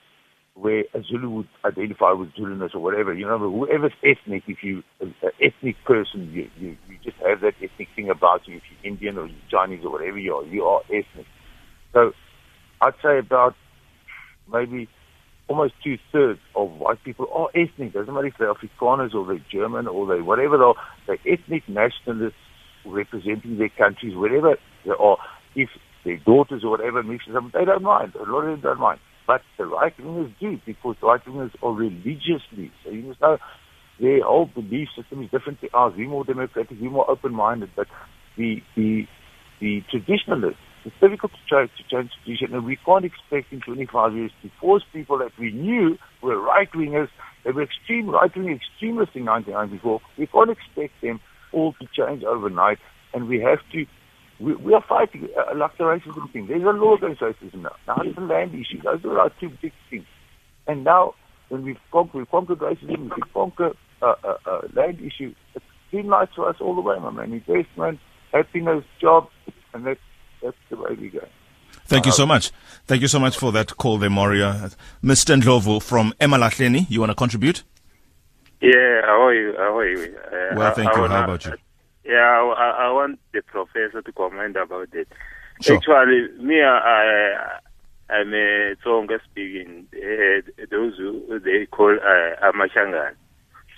where 0.61 0.85
a 0.93 1.03
Zulu 1.09 1.31
would 1.31 1.49
identify 1.65 2.13
with 2.13 2.35
Zuluness 2.35 2.75
or 2.75 2.81
whatever. 2.81 3.15
You 3.15 3.27
know, 3.27 3.39
whoever's 3.39 3.93
ethnic, 4.05 4.43
if 4.49 4.59
you 4.63 4.83
an 5.01 5.15
ethnic 5.41 5.77
person, 5.87 6.31
you, 6.33 6.51
you 6.59 6.77
you 6.89 6.99
just 7.05 7.17
have 7.19 7.41
that 7.43 7.55
ethnic 7.63 7.89
thing 7.95 8.11
about 8.11 8.47
you. 8.47 8.57
If 8.57 8.63
you're 8.71 8.93
Indian 8.93 9.19
or 9.19 9.27
you're 9.27 9.37
Chinese 9.51 9.85
or 9.85 9.93
whatever 9.93 10.19
you 10.19 10.35
are, 10.35 10.45
you 10.45 10.65
are 10.65 10.83
ethnic. 10.85 11.27
So 11.93 12.13
I'd 12.81 12.95
say 13.03 13.19
about 13.19 13.55
maybe 14.53 14.89
almost 15.47 15.75
two 15.83 15.97
thirds 16.13 16.41
of 16.57 16.73
white 16.73 17.03
people 17.05 17.27
are 17.33 17.49
ethnic. 17.55 17.93
Doesn't 17.93 18.13
matter 18.13 18.27
if 18.27 18.35
they're 18.39 18.53
Afrikaners 18.53 19.15
or 19.15 19.27
they're 19.27 19.45
German 19.51 19.87
or 19.87 20.07
they 20.07 20.23
whatever 20.23 20.59
they 20.59 20.65
are. 20.65 20.75
They're 21.07 21.35
ethnic 21.35 21.69
nationalists 21.69 22.35
representing 22.85 23.59
their 23.59 23.71
countries, 23.71 24.17
wherever 24.17 24.57
they 24.85 24.91
are. 24.91 25.19
If 25.55 25.69
their 26.05 26.17
daughters 26.17 26.63
or 26.65 26.71
whatever 26.71 27.03
mix 27.03 27.25
them, 27.33 27.51
they 27.55 27.65
don't 27.65 27.83
mind. 27.83 28.15
A 28.17 28.31
lot 28.31 28.41
of 28.41 28.51
them 28.51 28.61
don't 28.61 28.81
mind. 28.81 29.01
But 29.29 29.43
the 29.59 29.67
right 29.67 29.95
wingers 29.99 30.35
do 30.41 30.59
because 30.65 30.97
the 31.03 31.07
right 31.07 31.25
wingers 31.25 31.53
are 31.63 31.73
religiously. 31.73 32.73
So 32.83 32.91
you 32.91 33.03
must 33.03 33.21
know 33.21 33.37
their 34.01 34.23
whole 34.25 34.47
belief 34.47 34.89
system 34.97 35.23
is 35.23 35.31
different 35.31 35.61
to 35.61 35.69
ours. 35.75 35.93
We're 35.97 36.09
more 36.09 36.25
democratic, 36.25 36.79
we're 36.81 36.91
more 36.91 37.09
open 37.11 37.35
minded. 37.35 37.71
But 37.77 37.89
the 38.39 38.63
the 38.75 39.07
the 39.61 39.83
traditionalists, 39.91 40.59
it's 40.87 40.97
difficult 40.99 41.33
to 41.33 41.39
change 41.47 41.71
to 41.77 41.85
change 41.95 42.11
tradition 42.25 42.55
and 42.55 42.65
we 42.65 42.79
can't 42.87 43.05
expect 43.05 43.53
in 43.53 43.61
twenty 43.61 43.87
five 43.87 44.15
years 44.15 44.33
to 44.43 44.51
force 44.59 44.83
people 44.95 45.19
that 45.19 45.33
we 45.39 45.53
knew 45.53 45.99
were 46.23 46.41
right 46.41 46.73
wingers, 46.73 47.11
they 47.45 47.51
were 47.51 47.65
extreme 47.65 48.09
right 48.09 48.35
wing 48.35 48.49
extremists 48.49 49.15
in 49.15 49.27
nineteen 49.27 49.55
ninety 49.55 49.77
four. 49.77 50.01
We 50.17 50.27
can't 50.27 50.51
expect 50.51 50.95
them 51.03 51.21
all 51.53 51.75
to 51.75 51.87
change 51.95 52.25
overnight 52.25 52.79
and 53.13 53.29
we 53.29 53.41
have 53.41 53.59
to 53.73 53.85
we, 54.41 54.55
we 54.55 54.75
are 54.75 54.85
fighting 54.89 55.29
uh, 55.37 55.57
like 55.57 55.77
the 55.79 55.85
racism 55.85 56.33
thing. 56.33 56.47
There's 56.47 56.63
a 56.63 56.71
law 56.71 56.97
against 56.97 57.21
racism 57.21 57.63
now. 57.63 57.77
Now 57.87 58.03
it's 58.05 58.17
a 58.17 58.21
land 58.21 58.55
issue. 58.55 58.83
Those 58.83 59.05
are 59.05 59.19
our 59.19 59.33
two 59.41 59.51
big 59.61 59.73
things. 59.91 60.07
And 60.67 60.85
now, 60.85 61.15
when 61.49 61.65
we've 61.65 61.79
conquered, 61.91 62.19
we've 62.19 62.31
conquered 62.31 62.59
racism, 62.59 63.05
we 63.15 63.23
conquer 63.33 63.73
uh, 64.03 64.15
uh, 64.23 64.37
uh, 64.47 64.61
land 64.75 65.01
issue, 65.01 65.35
it's 65.55 65.65
green 65.91 66.07
lights 66.07 66.33
for 66.37 66.49
us 66.49 66.57
all 66.61 66.75
the 66.75 66.81
way, 66.81 66.99
my 66.99 67.11
man. 67.11 67.33
Investment, 67.33 67.99
happiness, 68.33 68.85
jobs, 69.01 69.31
and 69.73 69.87
that's, 69.87 70.01
that's 70.43 70.57
the 70.71 70.77
way 70.77 70.95
we 71.01 71.09
go. 71.09 71.27
Thank 71.87 72.07
you 72.07 72.13
so 72.13 72.27
much. 72.27 72.53
Thank 72.87 73.03
you 73.03 73.09
so 73.09 73.19
much 73.19 73.37
for 73.37 73.51
that 73.53 73.77
call 73.77 73.99
there, 73.99 74.11
Moria. 74.11 74.71
Mr. 75.03 75.41
Ndlovu 75.41 75.83
from 75.83 76.13
Emalahleni, 76.21 76.87
you 76.91 77.01
want 77.01 77.11
to 77.11 77.15
contribute? 77.15 77.65
Yeah, 78.61 79.01
how 79.05 79.23
are 79.23 79.35
you? 79.35 79.55
How 79.57 79.77
are 79.79 79.89
you? 79.89 80.17
Uh, 80.17 80.57
well, 80.57 80.75
thank 80.75 80.91
I, 80.91 80.93
you. 80.93 80.99
I 80.99 81.01
wanna, 81.01 81.15
how 81.15 81.25
about 81.25 81.45
you? 81.47 81.53
Yeah, 82.09 82.55
I, 82.57 82.87
I, 82.87 82.91
want 82.91 83.21
the 83.33 83.43
professor 83.43 84.01
to 84.01 84.13
comment 84.13 84.57
about 84.57 84.89
it. 84.95 85.09
Sure. 85.61 85.77
Actually, 85.77 86.29
me, 86.43 86.63
I, 86.63 87.59
I'm 88.09 88.33
a 88.33 88.75
Tsonga 88.83 89.21
speaking, 89.31 89.87
uh, 89.93 90.41
those 90.71 90.97
who 90.97 91.39
they 91.45 91.67
call 91.67 91.93
uh, 91.93 92.51
Amashangan. 92.51 93.13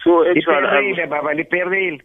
So 0.04 0.24
actually, 0.28 0.62
liperile 0.62 1.10
baba 1.10 1.34
liperile 1.34 2.00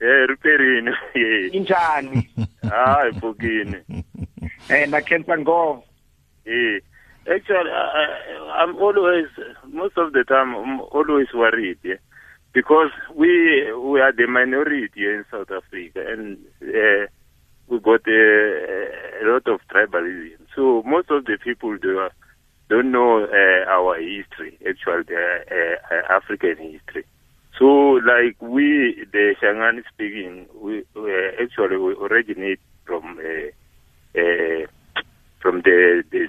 eh 0.00 0.26
riperini 0.28 0.92
injani 1.56 2.28
hayi 2.68 3.12
bukini 3.12 3.80
eh 4.68 4.88
nakhensa 4.88 5.38
ngov 5.38 5.82
eh 6.44 6.80
actually 7.24 7.70
I, 7.72 8.04
i'm 8.60 8.76
always 8.76 9.28
most 9.72 9.96
of 9.96 10.12
the 10.12 10.24
time 10.24 10.54
i'm 10.54 10.80
always 10.92 11.32
worried 11.32 11.78
yeah 11.82 11.96
because 12.56 12.90
we 13.14 13.70
we 13.74 14.00
are 14.00 14.12
the 14.12 14.26
minority 14.26 15.04
in 15.04 15.26
South 15.30 15.50
Africa 15.50 16.02
and 16.08 16.38
uh, 16.62 17.04
we 17.68 17.78
got 17.80 18.00
a, 18.08 18.88
a, 19.20 19.24
lot 19.28 19.46
of 19.46 19.60
tribalism. 19.70 20.38
So 20.54 20.82
most 20.86 21.10
of 21.10 21.26
the 21.26 21.36
people 21.36 21.76
do, 21.76 22.08
don't 22.70 22.90
know 22.90 23.24
uh, 23.24 23.70
our 23.70 23.96
history, 24.00 24.56
actually 24.66 25.02
the 25.02 25.76
uh, 25.92 26.16
African 26.16 26.56
history. 26.56 27.04
So 27.58 27.66
like 27.66 28.40
we, 28.40 29.04
the 29.12 29.34
Shangaan 29.42 29.82
speaking, 29.92 30.46
we, 30.58 30.82
we 30.94 31.12
actually 31.38 31.76
we 31.76 31.94
originate 32.00 32.60
from 32.86 33.18
uh, 33.18 34.18
uh, 34.18 34.66
from 35.40 35.60
the 35.60 36.04
the 36.10 36.24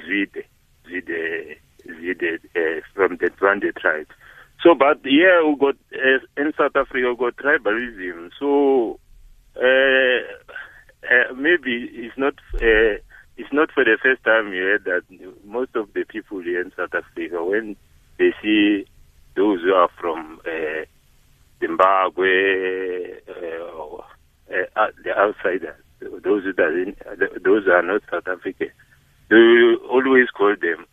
uh, 2.54 2.82
from 2.94 3.16
the 3.16 3.30
Twande 3.40 3.74
tribes. 3.78 4.12
So, 4.64 4.74
but 4.76 5.00
yeah, 5.06 5.44
we 5.46 5.56
got 5.58 5.76
uh, 5.94 6.42
in 6.42 6.54
South 6.58 6.76
Africa, 6.76 7.10
we 7.10 7.16
got 7.16 7.38
tribalism. 7.38 8.32
So 8.40 9.00
uh, 9.56 10.22
uh, 11.04 11.34
maybe 11.36 11.90
it's 11.94 12.18
not 12.18 12.34
uh, 12.56 12.98
it's 13.38 13.54
not 13.54 13.72
for 13.72 13.84
the 13.84 13.98
first 14.02 14.24
time 14.24 14.52
heard 14.52 14.86
that 14.86 15.04
most 15.46 15.76
of 15.76 15.94
the 15.94 16.04
people 16.06 16.42
here 16.42 16.62
in 16.62 16.72
South 16.76 16.94
Africa, 16.94 17.44
when 17.44 17.76
they 18.18 18.34
see 18.42 18.86
those 19.36 19.62
who 19.62 19.74
are 19.74 19.90
from 20.00 20.42
uh, 20.46 20.86
Zimbabwe, 21.60 23.14
uh, 23.30 24.88
the 25.04 25.18
outsiders, 25.18 25.84
those 26.00 26.44
who 26.44 26.54
doesn't, 26.54 26.98
those 27.44 27.68
are 27.68 27.84
not 27.84 28.02
South 28.12 28.28
African, 28.28 28.72
they 29.30 29.76
always 29.90 30.30
call 30.30 30.56
them 30.60 30.86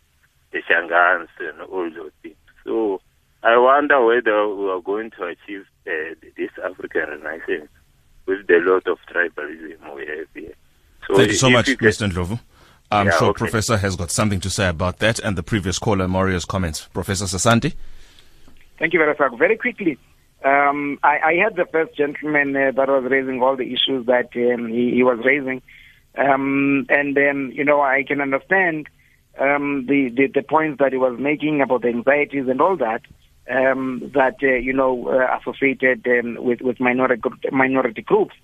the 0.51 0.59
Shangaans 0.69 1.27
and 1.39 1.61
all 1.61 1.89
those 1.89 2.11
things. 2.21 2.35
So 2.63 3.01
I 3.45 3.57
wonder 3.57 4.03
whether 4.03 4.47
we 4.49 4.71
are 4.71 4.81
going 4.81 5.11
to 5.11 5.25
achieve 5.25 5.65
uh, 5.85 6.15
this 6.35 6.49
African 6.63 7.21
renaissance 7.21 7.69
with 8.25 8.47
the 8.47 8.59
lot 8.63 8.87
of 8.87 8.97
tribalism 9.07 9.95
we 9.95 10.07
have 10.07 10.27
here. 10.33 10.55
So 11.07 11.15
Thank 11.15 11.29
you 11.29 11.35
so 11.35 11.51
much, 11.51 11.67
you 11.67 11.77
Mr. 11.77 12.09
Ndlovu. 12.09 12.39
I'm 12.91 13.05
yeah, 13.05 13.17
sure 13.19 13.29
okay. 13.29 13.37
Professor 13.37 13.77
has 13.77 13.95
got 13.95 14.09
something 14.09 14.39
to 14.39 14.49
say 14.49 14.67
about 14.67 14.97
that 14.97 15.19
and 15.19 15.37
the 15.37 15.43
previous 15.43 15.77
caller, 15.77 16.07
Mario's 16.07 16.43
comments. 16.43 16.87
Professor 16.91 17.25
Sesanti? 17.25 17.75
Thank 18.79 18.93
you 18.93 18.99
very 18.99 19.15
much. 19.15 19.37
Very 19.37 19.57
quickly, 19.57 19.99
um, 20.43 20.97
I, 21.03 21.19
I, 21.23 21.33
had 21.35 21.55
the 21.55 21.65
first 21.71 21.95
gentleman 21.95 22.55
uh, 22.55 22.71
that 22.71 22.87
was 22.87 23.05
raising 23.11 23.43
all 23.43 23.55
the 23.55 23.71
issues 23.71 24.07
that 24.07 24.29
um, 24.35 24.69
he, 24.69 24.91
he, 24.95 25.03
was 25.03 25.19
raising. 25.23 25.61
Um, 26.17 26.87
and 26.89 27.15
then, 27.15 27.51
you 27.53 27.63
know, 27.63 27.81
I 27.81 28.03
can 28.07 28.21
understand 28.21 28.89
um, 29.39 29.85
the, 29.87 30.09
the, 30.09 30.27
the 30.33 30.41
points 30.41 30.79
that 30.79 30.93
he 30.93 30.97
was 30.97 31.19
making 31.19 31.61
about 31.61 31.83
the 31.83 31.89
anxieties 31.89 32.47
and 32.47 32.59
all 32.59 32.75
that 32.77 33.01
um, 33.49 34.11
that 34.13 34.35
uh, 34.43 34.47
you 34.47 34.73
know 34.73 35.07
uh, 35.07 35.37
associated 35.39 36.05
um, 36.07 36.37
with 36.39 36.61
with 36.61 36.79
minority 36.79 37.21
minority 37.51 38.01
groups. 38.01 38.35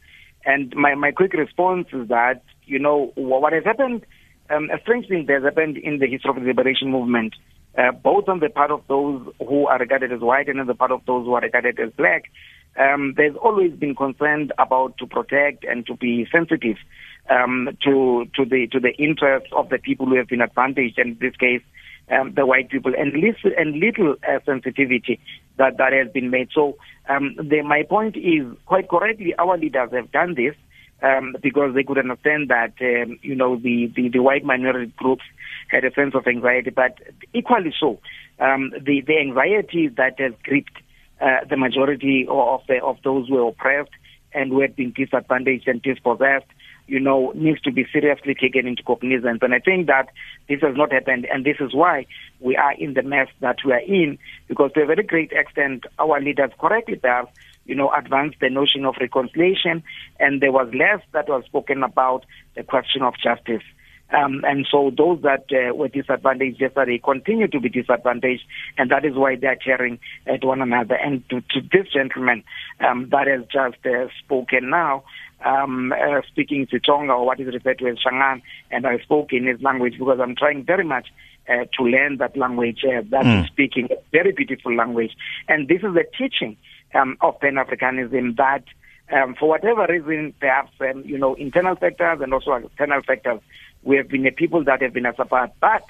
And 0.46 0.76
my 0.76 0.96
my 0.96 1.12
quick 1.12 1.34
response 1.34 1.88
is 1.94 2.08
that 2.10 2.44
you 2.66 2.80
know 2.80 3.12
what 3.16 3.54
has 3.54 3.64
happened. 3.64 4.06
Um, 4.50 4.70
a 4.70 4.82
strange 4.82 5.08
thing 5.08 5.28
that 5.28 5.34
has 5.34 5.44
happened 5.44 5.78
in 5.78 6.00
the 6.00 6.08
history 6.08 6.30
of 6.30 6.36
the 6.36 6.42
liberation 6.42 6.92
movement 6.92 7.36
uh, 7.78 7.92
both 7.92 8.28
on 8.28 8.40
the 8.40 8.50
part 8.50 8.72
of 8.72 8.84
those 8.88 9.26
who 9.40 9.68
are 9.68 9.80
regarded 9.80 10.12
as 10.12 10.20
white 10.20 10.50
and 10.50 10.60
on 10.60 10.68
the 10.68 10.76
part 10.76 10.92
of 10.92 11.02
those 11.06 11.26
who 11.26 11.34
are 11.34 11.42
regarded 11.42 11.80
as 11.80 11.92
black, 11.94 12.24
um, 12.78 13.14
there's 13.16 13.36
always 13.38 13.72
been 13.74 13.96
concern 13.96 14.50
about 14.58 14.98
to 14.98 15.06
protect 15.06 15.64
and 15.64 15.86
to 15.86 15.96
be 15.96 16.28
sensitive 16.32 16.78
um, 17.30 17.70
to 17.84 18.26
to 18.36 18.46
the 18.46 18.68
to 18.72 18.80
the 18.80 18.94
interests 18.98 19.50
of 19.56 19.70
the 19.70 19.78
people 19.78 20.06
who 20.06 20.16
have 20.16 20.28
been 20.28 20.42
advantaged, 20.42 20.98
and 20.98 21.12
in 21.12 21.20
this 21.20 21.36
case, 21.36 21.62
um, 22.10 22.34
the 22.36 22.46
white 22.46 22.70
people, 22.70 22.94
and 22.98 23.14
little 23.14 23.52
and 23.58 23.80
little 23.80 24.16
uh, 24.28 24.40
sensitivity 24.46 25.20
that 25.58 25.78
that 25.78 25.94
has 25.94 26.12
been 26.12 26.30
made. 26.30 26.50
So, 26.54 26.78
um, 27.10 27.36
the, 27.38 27.62
my 27.62 27.84
point 27.84 28.18
is 28.18 28.46
quite 28.66 28.90
correctly, 28.90 29.34
our 29.38 29.58
leaders 29.58 29.90
have 29.94 30.12
done 30.12 30.36
this. 30.36 30.56
Um, 31.04 31.36
because 31.42 31.74
they 31.74 31.82
could 31.82 31.98
understand 31.98 32.50
that 32.50 32.74
um, 32.80 33.18
you 33.24 33.34
know 33.34 33.56
the, 33.56 33.92
the, 33.96 34.10
the 34.10 34.20
white 34.20 34.44
minority 34.44 34.94
groups 34.98 35.24
had 35.68 35.84
a 35.84 35.92
sense 35.92 36.14
of 36.14 36.28
anxiety, 36.28 36.70
but 36.70 37.00
equally 37.34 37.74
so, 37.80 38.00
um, 38.40 38.72
the 38.80 39.02
the 39.02 39.18
anxiety 39.18 39.88
that 39.98 40.20
has 40.20 40.34
gripped 40.44 40.78
uh, 41.20 41.46
the 41.50 41.58
majority 41.58 42.28
of 42.30 42.62
the 42.68 42.84
of 42.84 42.98
those 43.04 43.28
who 43.28 43.34
were 43.34 43.48
oppressed 43.48 43.90
and 44.34 44.52
who 44.52 44.62
had 44.62 44.76
been 44.76 44.92
disadvantaged 44.92 45.68
and 45.68 45.82
dispossessed 45.82 46.46
you 46.88 47.00
know, 47.00 47.32
needs 47.36 47.62
to 47.62 47.72
be 47.72 47.86
seriously 47.92 48.36
taken 48.36 48.68
into 48.68 48.84
cognizance. 48.84 49.40
And 49.42 49.54
I 49.54 49.60
think 49.60 49.88
that 49.88 50.10
this 50.48 50.62
has 50.62 50.76
not 50.76 50.92
happened, 50.92 51.28
and 51.32 51.46
this 51.46 51.58
is 51.60 51.74
why 51.74 52.06
we 52.40 52.56
are 52.56 52.74
in 52.74 52.94
the 52.94 53.04
mess 53.04 53.28
that 53.40 53.58
we 53.66 53.72
are 53.72 53.80
in, 53.80 54.18
because 54.48 54.72
to 54.74 54.82
a 54.82 54.86
very 54.86 55.04
great 55.04 55.32
extent, 55.32 55.86
our 56.00 56.20
leaders 56.20 56.52
correctly 56.60 57.00
have, 57.04 57.28
you 57.66 57.76
know, 57.76 57.92
advanced 57.94 58.40
the 58.42 58.50
notion 58.50 58.86
of 58.86 58.96
reconciliation, 59.00 59.84
and 60.20 60.42
there 60.42 60.52
was 60.52 60.74
less 60.74 61.02
that 61.14 61.30
was 61.30 61.46
spoken 61.46 61.84
about 61.84 62.26
the 62.56 62.64
question 62.64 63.02
of 63.02 63.14
justice. 63.24 63.64
Um, 64.14 64.44
and 64.44 64.68
so 64.70 64.92
those 64.96 65.22
that 65.22 65.46
uh, 65.52 65.74
were 65.74 65.88
disadvantaged 65.88 66.60
yesterday 66.60 67.00
continue 67.02 67.48
to 67.48 67.60
be 67.60 67.70
disadvantaged, 67.70 68.44
and 68.78 68.92
that 68.92 69.06
is 69.06 69.16
why 69.16 69.38
they 69.38 69.48
are 69.48 69.56
tearing 69.56 70.00
at 70.28 70.44
one 70.44 70.62
another. 70.62 70.96
And 70.96 71.24
to, 71.30 71.40
to 71.40 71.62
this 71.62 71.88
gentleman 71.94 72.44
um, 72.82 73.08
that 73.12 73.28
has 73.28 73.44
just 73.44 73.86
uh, 73.86 74.08
spoken 74.20 74.70
now, 74.70 75.04
um, 75.46 75.92
uh, 75.94 76.22
speaking 76.28 76.68
to 76.68 76.80
Tsonga 76.80 77.18
or 77.18 77.26
what 77.26 77.40
is 77.40 77.54
referred 77.54 77.80
to 77.80 77.88
as 77.88 77.98
Shangaan, 77.98 78.42
and 78.70 78.86
I 78.86 79.00
spoke 79.00 79.34
in 79.34 79.46
his 79.46 79.62
language 79.62 79.96
because 79.98 80.20
I'm 80.22 80.36
trying 80.36 80.64
very 80.64 80.84
much 80.84 81.08
uh, 81.50 81.66
to 81.78 81.84
learn 81.84 82.18
that 82.18 82.38
language 82.38 82.84
uh, 82.86 83.02
that 83.10 83.26
mm. 83.26 83.48
speaking. 83.48 83.90
Very 84.12 84.32
beautiful 84.32 84.76
language. 84.76 85.12
And 85.48 85.68
this 85.68 85.78
is 85.78 85.94
the 85.94 86.06
teaching 86.18 86.58
um, 86.94 87.18
of 87.22 87.40
Pan 87.40 87.56
Africanism 87.56 88.38
that, 88.38 88.64
um, 89.12 89.36
for 89.36 89.50
whatever 89.50 89.88
reason, 89.88 90.34
perhaps, 90.40 90.72
um, 90.82 91.04
you 91.06 91.18
know, 91.18 91.34
internal 91.36 91.76
factors 91.76 92.20
and 92.22 92.34
also 92.34 92.54
external 92.54 93.02
factors, 93.02 93.40
we 93.84 93.98
have 93.98 94.10
been 94.10 94.28
a 94.28 94.32
people 94.32 94.64
that 94.64 94.82
have 94.82 94.94
been 94.94 95.06
as 95.06 95.16
apart. 95.18 95.52
But 95.60 95.84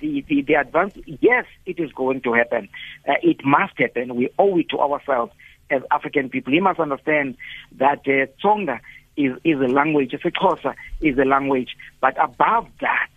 the, 0.00 0.24
the, 0.28 0.42
the 0.42 0.54
advance, 0.54 0.94
yes, 1.06 1.46
it 1.66 1.80
is 1.80 1.90
going 1.92 2.20
to 2.22 2.34
happen. 2.34 2.68
Uh, 3.08 3.14
it 3.22 3.44
must 3.44 3.78
happen. 3.78 4.14
We 4.14 4.30
owe 4.38 4.58
it 4.58 4.68
to 4.70 4.78
ourselves 4.78 5.32
as 5.70 5.82
African 5.90 6.28
people. 6.28 6.52
You 6.52 6.62
must 6.62 6.80
understand 6.80 7.36
that 7.76 8.00
uh, 8.06 8.26
Tsonga 8.42 8.80
is, 9.16 9.32
is 9.44 9.60
a 9.60 9.68
language, 9.68 10.12
isiXhosa 10.12 10.74
is 11.00 11.18
a 11.18 11.24
language, 11.24 11.76
but 12.00 12.14
above 12.22 12.68
that 12.80 13.10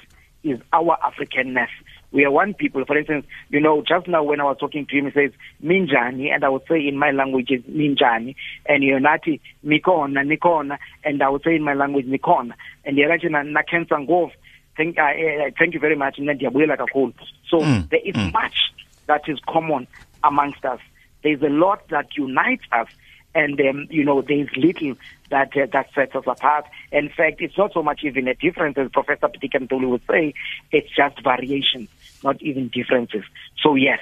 is 0.44 0.60
our 0.74 0.98
Africanness. 1.04 1.70
We 2.12 2.26
are 2.26 2.32
one 2.32 2.54
people. 2.54 2.84
For 2.86 2.98
instance, 2.98 3.26
you 3.50 3.62
know, 3.62 3.84
just 3.88 4.08
now 4.08 4.24
when 4.24 4.42
I 4.42 4.44
was 4.44 4.58
talking 4.60 4.86
to 4.86 4.98
him, 4.98 5.06
he 5.06 5.12
says 5.12 5.32
Minjani, 5.64 6.34
and 6.34 6.44
I 6.44 6.50
would 6.50 6.64
say 6.68 6.86
in 6.86 6.98
my 6.98 7.12
language 7.12 7.52
is 7.52 7.62
Minjani, 7.64 8.36
and 8.66 8.84
Yonati 8.84 9.40
Mikona, 9.66 10.26
Nikona, 10.26 10.78
and 11.06 11.22
I 11.24 11.30
would 11.30 11.44
say 11.44 11.56
in 11.56 11.64
my 11.64 11.74
language 11.74 12.08
Nikona, 12.08 12.54
and 12.84 12.98
Yerajina 12.98 13.50
Nakensa 13.56 14.06
Ngov. 14.06 14.32
Thank, 14.76 14.98
uh, 14.98 15.04
uh, 15.04 15.52
thank 15.58 15.74
you 15.74 15.80
very 15.80 15.96
much. 15.96 16.18
Nadia 16.20 16.50
Kakhulu. 16.50 17.14
So 17.48 17.60
mm. 17.60 17.90
there 17.90 18.00
is 18.04 18.16
mm. 18.16 18.34
much 18.34 18.74
that 19.08 19.22
is 19.28 19.40
common 19.48 19.88
amongst 20.24 20.66
us. 20.66 20.80
There's 21.24 21.42
a 21.42 21.50
lot 21.50 21.88
that 21.90 22.16
unites 22.18 22.64
us, 22.72 22.88
and 23.34 23.60
um, 23.62 23.88
you 23.90 24.04
know 24.04 24.22
there's 24.22 24.50
little 24.56 24.96
that 25.30 25.56
uh, 25.56 25.68
that 25.72 25.88
sets 25.94 26.16
us 26.16 26.24
apart. 26.28 26.66
In 26.92 27.10
fact, 27.10 27.42
it's 27.42 27.58
not 27.58 27.74
so 27.74 27.84
much 27.84 28.04
even 28.04 28.28
a 28.28 28.34
difference, 28.34 28.78
as 28.78 28.90
Professor 28.92 29.28
Pitika 29.28 29.68
Ntuli 29.68 29.90
would 29.90 30.02
say. 30.10 30.34
It's 30.72 30.90
just 30.96 31.24
variations, 31.24 31.90
not 32.24 32.42
even 32.42 32.70
differences. 32.70 33.24
So 33.62 33.76
yes. 33.76 34.00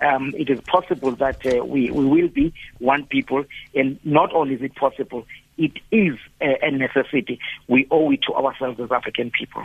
Um, 0.00 0.32
it 0.36 0.48
is 0.48 0.60
possible 0.60 1.10
that 1.16 1.44
uh, 1.44 1.64
we, 1.64 1.90
we 1.90 2.04
will 2.04 2.28
be 2.28 2.54
one 2.78 3.04
people, 3.06 3.44
and 3.74 3.98
not 4.04 4.32
only 4.32 4.54
is 4.54 4.62
it 4.62 4.76
possible, 4.76 5.26
it 5.56 5.72
is 5.90 6.16
a, 6.40 6.56
a 6.62 6.70
necessity. 6.70 7.40
We 7.66 7.88
owe 7.90 8.12
it 8.12 8.22
to 8.28 8.34
ourselves 8.34 8.78
as 8.78 8.92
African 8.92 9.32
people. 9.32 9.64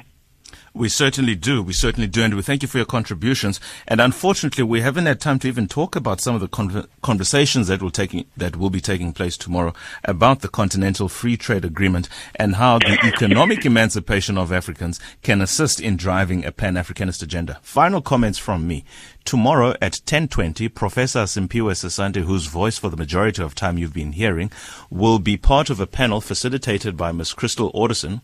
We 0.76 0.90
certainly 0.90 1.36
do. 1.36 1.62
We 1.62 1.74
certainly 1.74 2.08
do. 2.08 2.24
And 2.24 2.34
we 2.34 2.42
thank 2.42 2.64
you 2.64 2.68
for 2.68 2.78
your 2.78 2.88
contributions. 2.88 3.60
And 3.88 4.02
unfortunately, 4.02 4.64
we 4.64 4.82
haven't 4.82 5.06
had 5.06 5.22
time 5.22 5.38
to 5.40 5.48
even 5.48 5.68
talk 5.68 5.96
about 5.96 6.20
some 6.20 6.34
of 6.34 6.42
the 6.42 6.48
con- 6.48 6.88
conversations 7.04 7.68
that 7.68 7.84
will, 7.84 7.92
taking, 7.92 8.26
that 8.38 8.56
will 8.56 8.72
be 8.72 8.82
taking 8.82 9.14
place 9.14 9.38
tomorrow 9.38 9.74
about 10.04 10.42
the 10.42 10.48
Continental 10.48 11.10
Free 11.10 11.38
Trade 11.38 11.64
Agreement 11.64 12.10
and 12.36 12.56
how 12.56 12.80
the 12.80 12.98
economic 13.04 13.68
emancipation 13.68 14.36
of 14.36 14.52
Africans 14.52 15.00
can 15.22 15.42
assist 15.42 15.80
in 15.80 15.96
driving 15.96 16.44
a 16.44 16.52
Pan-Africanist 16.52 17.22
agenda. 17.22 17.60
Final 17.62 18.02
comments 18.02 18.40
from 18.40 18.68
me. 18.68 18.84
Tomorrow 19.26 19.76
at 19.80 20.02
10.20, 20.06 20.74
Professor 20.74 21.20
Simphiwe 21.20 21.72
Sesanti, 21.72 22.24
whose 22.24 22.48
voice 22.48 22.80
for 22.80 22.90
the 22.90 22.98
majority 22.98 23.44
of 23.44 23.54
time 23.54 23.78
you've 23.78 23.94
been 23.94 24.14
hearing, 24.14 24.52
will 24.90 25.20
be 25.20 25.38
part 25.38 25.70
of 25.70 25.80
a 25.80 25.88
panel 25.88 26.20
facilitated 26.20 26.98
by 26.98 27.12
Ms. 27.12 27.34
Crystal 27.34 27.72
Orderson 27.76 28.22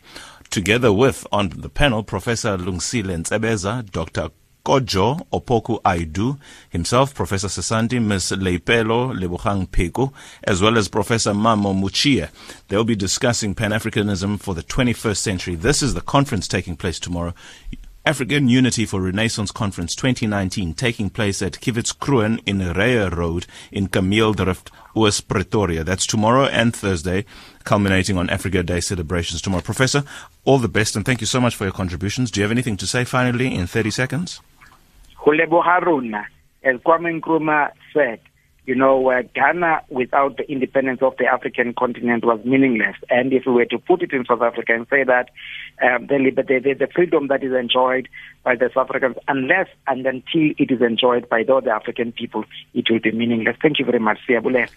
together 0.50 0.92
with 0.92 1.26
on 1.32 1.50
the 1.50 1.70
panel 1.70 2.04
Professor 2.04 2.58
Lungisile 2.58 3.18
Ntsebeza, 3.18 3.90
Dr. 3.92 4.30
Kojo 4.66 5.28
Opoku 5.32 5.82
Aidoo, 5.84 6.38
himself, 6.70 7.16
Professor 7.16 7.48
Sesanti, 7.48 8.02
Ms. 8.02 8.32
Liepollo 8.32 9.18
Lebohang 9.18 9.68
Pheko, 9.70 10.14
as 10.44 10.62
well 10.62 10.78
as 10.78 10.88
Professor 10.88 11.32
Mamo 11.32 11.74
Muchie. 11.74 12.30
They'll 12.68 12.84
be 12.84 12.96
discussing 12.96 13.56
Pan-Africanism 13.56 14.40
for 14.40 14.54
the 14.54 14.64
21st 14.64 15.18
century. 15.18 15.56
This 15.56 15.82
is 15.82 15.94
the 15.94 16.02
conference 16.02 16.48
taking 16.48 16.76
place 16.76 17.00
tomorrow. 17.00 17.34
African 18.06 18.48
Unity 18.48 18.86
for 18.86 19.02
Renaissance 19.02 19.52
Conference 19.52 19.94
2019 19.94 20.74
taking 20.74 21.10
place 21.10 21.42
at 21.42 21.54
Kievits 21.54 21.96
Kroon 21.96 22.40
in 22.46 22.60
Reier 22.60 23.16
Road 23.16 23.46
in 23.72 23.88
Kameeldrift, 23.88 24.72
West 24.96 25.28
Pretoria. 25.28 25.84
That's 25.84 26.08
tomorrow 26.08 26.46
and 26.46 26.76
Thursday, 26.76 27.26
culminating 27.66 28.18
on 28.18 28.30
Africa 28.30 28.64
Day 28.64 28.80
celebrations 28.80 29.42
tomorrow. 29.42 29.62
Professor, 29.62 30.04
all 30.50 30.58
the 30.58 30.68
best 30.68 30.96
and 30.96 31.06
thank 31.06 31.22
you 31.22 31.28
so 31.28 31.40
much 31.40 31.56
for 31.56 31.66
your 31.66 31.72
contributions. 31.72 32.32
Do 32.32 32.40
you 32.40 32.44
have 32.44 32.52
anything 32.52 32.76
to 32.78 32.88
say 32.88 33.04
finally 33.04 33.54
in 33.54 33.68
30 33.68 33.92
seconds? 33.92 34.42
as 36.64 36.76
Kwame 36.82 37.22
Nkrumah 37.22 37.70
said, 37.94 38.20
you 38.66 38.74
know, 38.76 39.12
uh, 39.12 39.22
Ghana 39.36 39.82
without 39.90 40.38
the 40.38 40.52
independence 40.52 41.02
of 41.04 41.16
the 41.18 41.26
African 41.28 41.74
continent 41.74 42.26
was 42.26 42.40
meaningless. 42.44 42.96
And 43.12 43.32
if 43.32 43.44
we 43.46 43.54
were 43.54 43.66
to 43.66 43.78
put 43.78 44.02
it 44.02 44.12
in 44.12 44.26
South 44.26 44.42
Africa 44.42 44.74
and 44.74 44.88
say 44.90 45.04
that 45.04 45.30
um, 45.84 46.08
the, 46.08 46.18
liberty, 46.18 46.58
the, 46.58 46.74
the 46.74 46.88
freedom 46.96 47.28
that 47.28 47.44
is 47.44 47.54
enjoyed 47.54 48.10
by 48.44 48.56
the 48.56 48.72
South 48.74 48.90
Africans, 48.90 49.18
unless 49.28 49.68
and 49.86 50.06
until 50.06 50.52
it 50.58 50.72
is 50.72 50.82
enjoyed 50.82 51.30
by 51.30 51.44
the 51.44 51.56
other 51.56 51.72
African 51.72 52.12
people, 52.12 52.44
it 52.74 52.90
will 52.90 53.00
be 53.00 53.12
meaningless. 53.12 53.56
Thank 53.62 53.78
you 53.78 53.86
very 53.86 54.00
much, 54.00 54.18
Siyabule. 54.28 54.68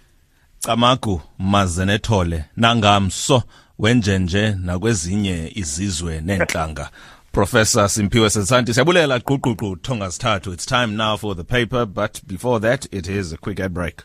Amaku 0.69 1.21
mazenethole 1.41 2.45
nangamso 2.57 3.43
wenjenje 3.79 4.57
nakwezinye 4.61 5.53
izizwe 5.55 6.21
nenhlanga 6.21 6.91
Professor 7.33 7.89
Simphiwe 7.89 8.31
Sesanti. 8.31 8.75
Siyabulela 8.75 9.19
gqugqugqu 9.19 9.83
Tonga 9.83 10.11
Sithathu. 10.11 10.53
It's 10.53 10.67
time 10.67 10.97
now 10.97 11.17
for 11.17 11.35
the 11.35 11.45
paper, 11.45 11.87
but 11.87 12.21
before 12.27 12.61
that, 12.61 12.87
it 12.93 13.09
is 13.09 13.33
a 13.33 13.39
quick 13.39 13.59
ad 13.59 13.73
break. 13.73 14.03